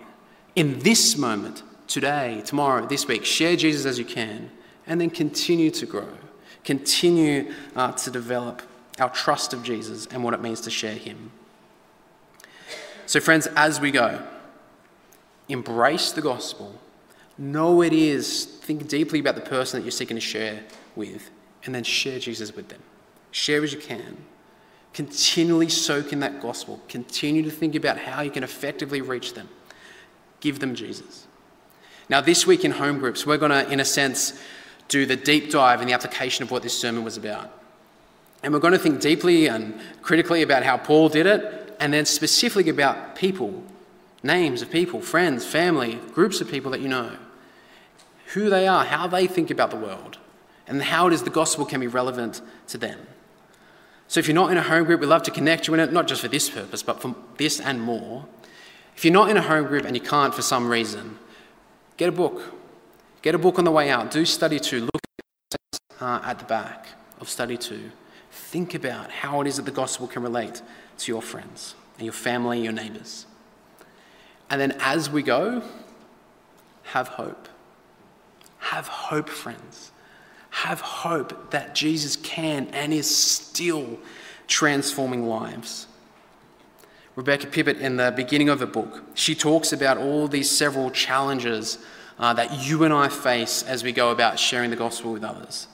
In 0.55 0.77
this 0.77 1.17
moment, 1.17 1.63
today, 1.93 2.41
tomorrow, 2.43 2.87
this 2.87 3.07
week, 3.07 3.23
share 3.23 3.55
Jesus 3.55 3.85
as 3.85 3.99
you 3.99 4.05
can, 4.05 4.49
and 4.87 4.99
then 4.99 5.11
continue 5.11 5.69
to 5.69 5.85
grow. 5.85 6.09
Continue 6.63 7.53
uh, 7.75 7.91
to 7.91 8.09
develop 8.09 8.63
our 8.99 9.11
trust 9.11 9.53
of 9.53 9.61
Jesus 9.61 10.07
and 10.07 10.23
what 10.23 10.33
it 10.33 10.41
means 10.41 10.59
to 10.61 10.71
share 10.71 10.95
Him. 10.95 11.31
So, 13.05 13.19
friends, 13.19 13.47
as 13.55 13.79
we 13.79 13.91
go, 13.91 14.23
embrace 15.47 16.11
the 16.11 16.21
gospel, 16.21 16.79
know 17.37 17.83
it 17.83 17.93
is, 17.93 18.43
think 18.43 18.87
deeply 18.87 19.19
about 19.19 19.35
the 19.35 19.41
person 19.41 19.79
that 19.79 19.85
you're 19.85 19.91
seeking 19.91 20.17
to 20.17 20.21
share 20.21 20.63
with, 20.95 21.29
and 21.63 21.75
then 21.75 21.83
share 21.83 22.17
Jesus 22.17 22.55
with 22.55 22.69
them. 22.69 22.81
Share 23.29 23.63
as 23.63 23.71
you 23.71 23.79
can. 23.79 24.17
Continually 24.93 25.69
soak 25.69 26.11
in 26.11 26.21
that 26.21 26.41
gospel. 26.41 26.81
Continue 26.87 27.43
to 27.43 27.51
think 27.51 27.75
about 27.75 27.99
how 27.99 28.23
you 28.23 28.31
can 28.31 28.43
effectively 28.43 29.01
reach 29.01 29.35
them. 29.35 29.47
Give 30.39 30.59
them 30.59 30.73
Jesus. 30.73 31.27
Now, 32.09 32.21
this 32.21 32.45
week 32.45 32.65
in 32.65 32.71
home 32.71 32.99
groups, 32.99 33.25
we're 33.25 33.37
going 33.37 33.51
to, 33.51 33.69
in 33.71 33.79
a 33.79 33.85
sense, 33.85 34.39
do 34.87 35.05
the 35.05 35.15
deep 35.15 35.51
dive 35.51 35.81
in 35.81 35.87
the 35.87 35.93
application 35.93 36.43
of 36.43 36.51
what 36.51 36.63
this 36.63 36.77
sermon 36.77 37.03
was 37.03 37.17
about. 37.17 37.51
And 38.43 38.53
we're 38.53 38.59
going 38.59 38.73
to 38.73 38.79
think 38.79 38.99
deeply 38.99 39.47
and 39.47 39.79
critically 40.01 40.41
about 40.41 40.63
how 40.63 40.77
Paul 40.77 41.09
did 41.09 41.25
it, 41.25 41.75
and 41.79 41.93
then 41.93 42.05
specifically 42.05 42.69
about 42.69 43.15
people 43.15 43.63
names 44.23 44.61
of 44.61 44.71
people, 44.71 45.01
friends, 45.01 45.45
family, 45.45 45.95
groups 46.13 46.39
of 46.39 46.49
people 46.49 46.71
that 46.71 46.79
you 46.79 46.87
know, 46.87 47.11
who 48.27 48.49
they 48.49 48.67
are, 48.67 48.85
how 48.85 49.05
they 49.05 49.27
think 49.27 49.51
about 49.51 49.69
the 49.69 49.75
world, 49.75 50.17
and 50.65 50.81
how 50.81 51.07
it 51.07 51.13
is 51.13 51.23
the 51.23 51.29
gospel 51.29 51.65
can 51.65 51.81
be 51.81 51.87
relevant 51.87 52.41
to 52.67 52.77
them. 52.77 52.99
So 54.07 54.19
if 54.19 54.27
you're 54.27 54.35
not 54.35 54.51
in 54.51 54.57
a 54.57 54.63
home 54.63 54.85
group, 54.85 55.01
we'd 55.01 55.07
love 55.07 55.23
to 55.23 55.31
connect 55.31 55.67
you 55.67 55.73
in 55.73 55.79
it, 55.79 55.91
not 55.91 56.07
just 56.07 56.21
for 56.21 56.27
this 56.29 56.49
purpose, 56.49 56.83
but 56.83 57.01
for 57.01 57.15
this 57.37 57.59
and 57.59 57.81
more. 57.81 58.25
If 58.95 59.03
you're 59.03 59.13
not 59.13 59.29
in 59.29 59.37
a 59.37 59.41
home 59.41 59.65
group 59.67 59.85
and 59.85 59.95
you 59.95 60.01
can't 60.01 60.33
for 60.33 60.41
some 60.41 60.69
reason, 60.69 61.17
get 61.97 62.09
a 62.09 62.11
book. 62.11 62.53
Get 63.21 63.35
a 63.35 63.37
book 63.37 63.57
on 63.57 63.65
the 63.65 63.71
way 63.71 63.89
out. 63.89 64.11
Do 64.11 64.25
study 64.25 64.59
two. 64.59 64.81
Look 64.81 65.01
at 66.01 66.39
the 66.39 66.45
back 66.45 66.87
of 67.19 67.29
study 67.29 67.57
two. 67.57 67.91
Think 68.31 68.73
about 68.73 69.11
how 69.11 69.41
it 69.41 69.47
is 69.47 69.57
that 69.57 69.65
the 69.65 69.71
gospel 69.71 70.07
can 70.07 70.23
relate 70.23 70.61
to 70.97 71.11
your 71.11 71.21
friends 71.21 71.75
and 71.97 72.05
your 72.05 72.13
family, 72.13 72.61
your 72.61 72.73
neighbors. 72.73 73.25
And 74.49 74.59
then 74.59 74.75
as 74.79 75.09
we 75.09 75.23
go, 75.23 75.63
have 76.83 77.07
hope. 77.07 77.47
Have 78.59 78.87
hope, 78.87 79.29
friends. 79.29 79.91
have 80.53 80.81
hope 80.81 81.49
that 81.49 81.73
Jesus 81.73 82.15
can 82.15 82.67
and 82.67 82.93
is 82.93 83.13
still 83.13 83.97
transforming 84.47 85.27
lives. 85.27 85.87
Rebecca 87.15 87.47
Pippert, 87.47 87.79
in 87.79 87.97
the 87.97 88.11
beginning 88.15 88.49
of 88.49 88.59
the 88.59 88.65
book, 88.65 89.03
she 89.13 89.35
talks 89.35 89.71
about 89.71 89.97
all 89.97 90.27
these 90.27 90.49
several 90.49 90.89
challenges 90.89 91.77
uh, 92.17 92.33
that 92.33 92.65
you 92.65 92.83
and 92.83 92.93
I 92.93 93.07
face 93.07 93.63
as 93.63 93.83
we 93.83 93.91
go 93.91 94.09
about 94.09 94.39
sharing 94.39 94.69
the 94.69 94.75
gospel 94.75 95.13
with 95.13 95.23
others. 95.23 95.67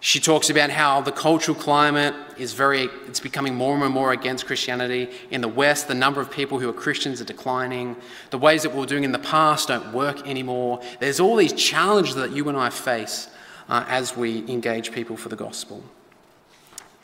She 0.00 0.20
talks 0.20 0.48
about 0.48 0.70
how 0.70 1.00
the 1.00 1.10
cultural 1.10 1.56
climate 1.56 2.14
is 2.36 2.52
very, 2.52 2.84
it's 3.06 3.18
becoming 3.18 3.54
more 3.54 3.74
and 3.82 3.92
more 3.92 4.12
against 4.12 4.46
Christianity. 4.46 5.10
In 5.30 5.40
the 5.40 5.48
West, 5.48 5.88
the 5.88 5.94
number 5.94 6.20
of 6.20 6.30
people 6.30 6.60
who 6.60 6.68
are 6.68 6.72
Christians 6.74 7.20
are 7.20 7.24
declining. 7.24 7.96
The 8.30 8.38
ways 8.38 8.62
that 8.62 8.72
we 8.72 8.78
were 8.78 8.86
doing 8.86 9.02
in 9.02 9.10
the 9.10 9.18
past 9.18 9.68
don't 9.68 9.92
work 9.92 10.24
anymore. 10.26 10.80
There's 11.00 11.18
all 11.18 11.34
these 11.34 11.52
challenges 11.52 12.14
that 12.14 12.30
you 12.30 12.48
and 12.48 12.56
I 12.56 12.70
face 12.70 13.28
uh, 13.68 13.84
as 13.88 14.16
we 14.16 14.48
engage 14.48 14.92
people 14.92 15.16
for 15.16 15.30
the 15.30 15.36
gospel. 15.36 15.82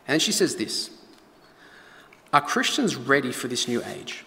And 0.07 0.23
she 0.23 0.31
says 0.33 0.55
this 0.55 0.91
Are 2.35 2.41
Christians 2.41 2.97
ready 2.97 3.31
for 3.31 3.47
this 3.47 3.69
new 3.69 3.81
age? 3.85 4.25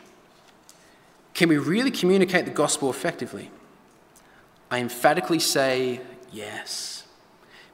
Can 1.34 1.50
we 1.50 1.58
really 1.58 1.91
communicate 1.91 2.46
the 2.46 2.52
gospel 2.52 2.89
effectively? 2.89 3.52
I 4.72 4.80
emphatically 4.80 5.39
say 5.39 6.00
yes. 6.32 7.04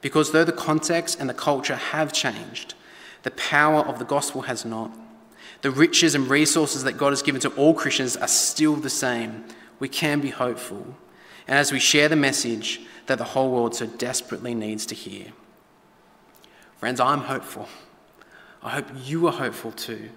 Because 0.00 0.32
though 0.32 0.42
the 0.42 0.50
context 0.50 1.20
and 1.20 1.30
the 1.30 1.34
culture 1.34 1.76
have 1.76 2.12
changed, 2.12 2.74
the 3.22 3.30
power 3.30 3.86
of 3.86 4.00
the 4.00 4.04
gospel 4.04 4.42
has 4.42 4.64
not. 4.64 4.90
The 5.62 5.70
riches 5.70 6.16
and 6.16 6.28
resources 6.28 6.82
that 6.82 6.98
God 6.98 7.10
has 7.10 7.22
given 7.22 7.40
to 7.42 7.50
all 7.50 7.72
Christians 7.72 8.16
are 8.16 8.26
still 8.26 8.74
the 8.74 8.90
same. 8.90 9.44
We 9.78 9.88
can 9.88 10.20
be 10.20 10.30
hopeful. 10.30 10.96
And 11.46 11.56
as 11.56 11.70
we 11.70 11.78
share 11.78 12.08
the 12.08 12.16
message 12.16 12.80
that 13.06 13.18
the 13.18 13.24
whole 13.24 13.52
world 13.52 13.76
so 13.76 13.86
desperately 13.86 14.52
needs 14.52 14.84
to 14.86 14.96
hear. 14.96 15.26
Friends, 16.78 16.98
I'm 16.98 17.20
hopeful. 17.20 17.68
I 18.64 18.70
hope 18.70 18.86
you 19.04 19.28
are 19.28 19.32
hopeful 19.32 19.70
too. 19.70 20.10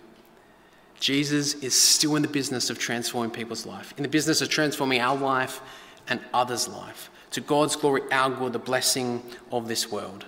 Jesus 1.00 1.54
is 1.56 1.76
still 1.76 2.16
in 2.16 2.22
the 2.22 2.28
business 2.28 2.70
of 2.70 2.80
transforming 2.80 3.32
people's 3.32 3.66
life, 3.66 3.94
in 3.98 4.04
the 4.04 4.10
business 4.10 4.42
of 4.42 4.50
transforming 4.50 5.00
our 5.00 5.18
life 5.18 5.62
and 6.08 6.20
others' 6.34 6.68
life. 6.68 7.10
To 7.32 7.42
God's 7.42 7.76
glory, 7.76 8.02
our 8.12 8.30
good, 8.30 8.54
the 8.54 8.60
blessing 8.60 9.22
of 9.52 9.68
this 9.68 9.92
world. 9.92 10.26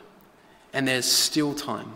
And 0.74 0.88
there's 0.88 1.06
still 1.06 1.54
time. 1.54 1.94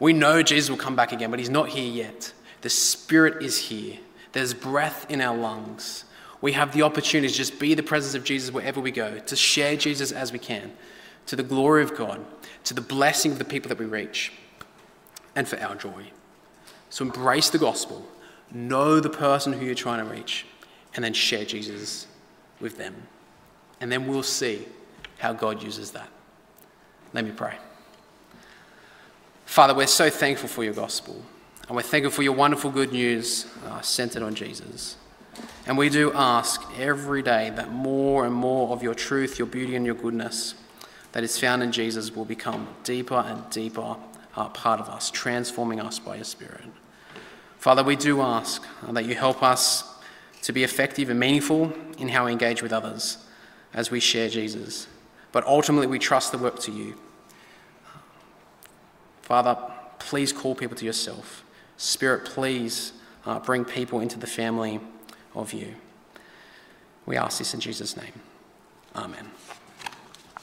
We 0.00 0.12
know 0.12 0.42
Jesus 0.42 0.70
will 0.70 0.78
come 0.78 0.96
back 0.96 1.12
again, 1.12 1.30
but 1.30 1.38
he's 1.38 1.50
not 1.50 1.68
here 1.68 1.92
yet. 1.92 2.32
The 2.62 2.70
Spirit 2.70 3.42
is 3.42 3.58
here. 3.58 3.98
There's 4.32 4.54
breath 4.54 5.08
in 5.10 5.20
our 5.20 5.36
lungs. 5.36 6.04
We 6.40 6.52
have 6.52 6.72
the 6.72 6.82
opportunity 6.82 7.28
to 7.28 7.34
just 7.34 7.60
be 7.60 7.74
the 7.74 7.82
presence 7.82 8.14
of 8.14 8.24
Jesus 8.24 8.50
wherever 8.50 8.80
we 8.80 8.90
go, 8.90 9.18
to 9.18 9.36
share 9.36 9.76
Jesus 9.76 10.10
as 10.10 10.32
we 10.32 10.38
can, 10.38 10.72
to 11.26 11.36
the 11.36 11.44
glory 11.44 11.82
of 11.82 11.96
God, 11.96 12.24
to 12.64 12.74
the 12.74 12.80
blessing 12.80 13.30
of 13.30 13.38
the 13.38 13.44
people 13.44 13.68
that 13.68 13.78
we 13.78 13.84
reach, 13.84 14.32
and 15.36 15.46
for 15.46 15.60
our 15.60 15.76
joy. 15.76 16.10
So 16.92 17.06
embrace 17.06 17.48
the 17.48 17.56
gospel, 17.56 18.04
know 18.50 19.00
the 19.00 19.08
person 19.08 19.54
who 19.54 19.64
you're 19.64 19.74
trying 19.74 20.06
to 20.06 20.12
reach, 20.12 20.44
and 20.94 21.02
then 21.02 21.14
share 21.14 21.46
Jesus 21.46 22.06
with 22.60 22.76
them. 22.76 22.94
And 23.80 23.90
then 23.90 24.06
we'll 24.06 24.22
see 24.22 24.66
how 25.16 25.32
God 25.32 25.62
uses 25.62 25.92
that. 25.92 26.10
Let 27.14 27.24
me 27.24 27.30
pray. 27.30 27.54
Father, 29.46 29.74
we're 29.74 29.86
so 29.86 30.10
thankful 30.10 30.50
for 30.50 30.64
your 30.64 30.74
gospel. 30.74 31.24
And 31.66 31.76
we're 31.76 31.82
thankful 31.82 32.10
for 32.10 32.24
your 32.24 32.34
wonderful 32.34 32.70
good 32.70 32.92
news 32.92 33.46
uh, 33.64 33.80
centered 33.80 34.22
on 34.22 34.34
Jesus. 34.34 34.96
And 35.66 35.78
we 35.78 35.88
do 35.88 36.12
ask 36.12 36.60
every 36.78 37.22
day 37.22 37.48
that 37.56 37.72
more 37.72 38.26
and 38.26 38.34
more 38.34 38.68
of 38.68 38.82
your 38.82 38.94
truth, 38.94 39.38
your 39.38 39.48
beauty, 39.48 39.76
and 39.76 39.86
your 39.86 39.94
goodness 39.94 40.56
that 41.12 41.24
is 41.24 41.38
found 41.38 41.62
in 41.62 41.72
Jesus 41.72 42.14
will 42.14 42.26
become 42.26 42.68
deeper 42.84 43.24
and 43.26 43.48
deeper 43.48 43.96
uh, 44.36 44.48
part 44.50 44.78
of 44.78 44.90
us, 44.90 45.10
transforming 45.10 45.80
us 45.80 45.98
by 45.98 46.16
your 46.16 46.24
Spirit. 46.24 46.64
Father, 47.62 47.84
we 47.84 47.94
do 47.94 48.20
ask 48.20 48.66
uh, 48.84 48.90
that 48.90 49.04
you 49.04 49.14
help 49.14 49.40
us 49.40 49.84
to 50.42 50.52
be 50.52 50.64
effective 50.64 51.08
and 51.10 51.20
meaningful 51.20 51.72
in 51.96 52.08
how 52.08 52.24
we 52.24 52.32
engage 52.32 52.60
with 52.60 52.72
others 52.72 53.18
as 53.72 53.88
we 53.88 54.00
share 54.00 54.28
Jesus. 54.28 54.88
But 55.30 55.46
ultimately, 55.46 55.86
we 55.86 56.00
trust 56.00 56.32
the 56.32 56.38
work 56.38 56.58
to 56.58 56.72
you. 56.72 56.96
Father, 59.20 59.56
please 60.00 60.32
call 60.32 60.56
people 60.56 60.76
to 60.76 60.84
yourself. 60.84 61.44
Spirit, 61.76 62.24
please 62.24 62.94
uh, 63.26 63.38
bring 63.38 63.64
people 63.64 64.00
into 64.00 64.18
the 64.18 64.26
family 64.26 64.80
of 65.32 65.52
you. 65.52 65.76
We 67.06 67.16
ask 67.16 67.38
this 67.38 67.54
in 67.54 67.60
Jesus' 67.60 67.96
name. 67.96 68.22
Amen. 68.96 69.30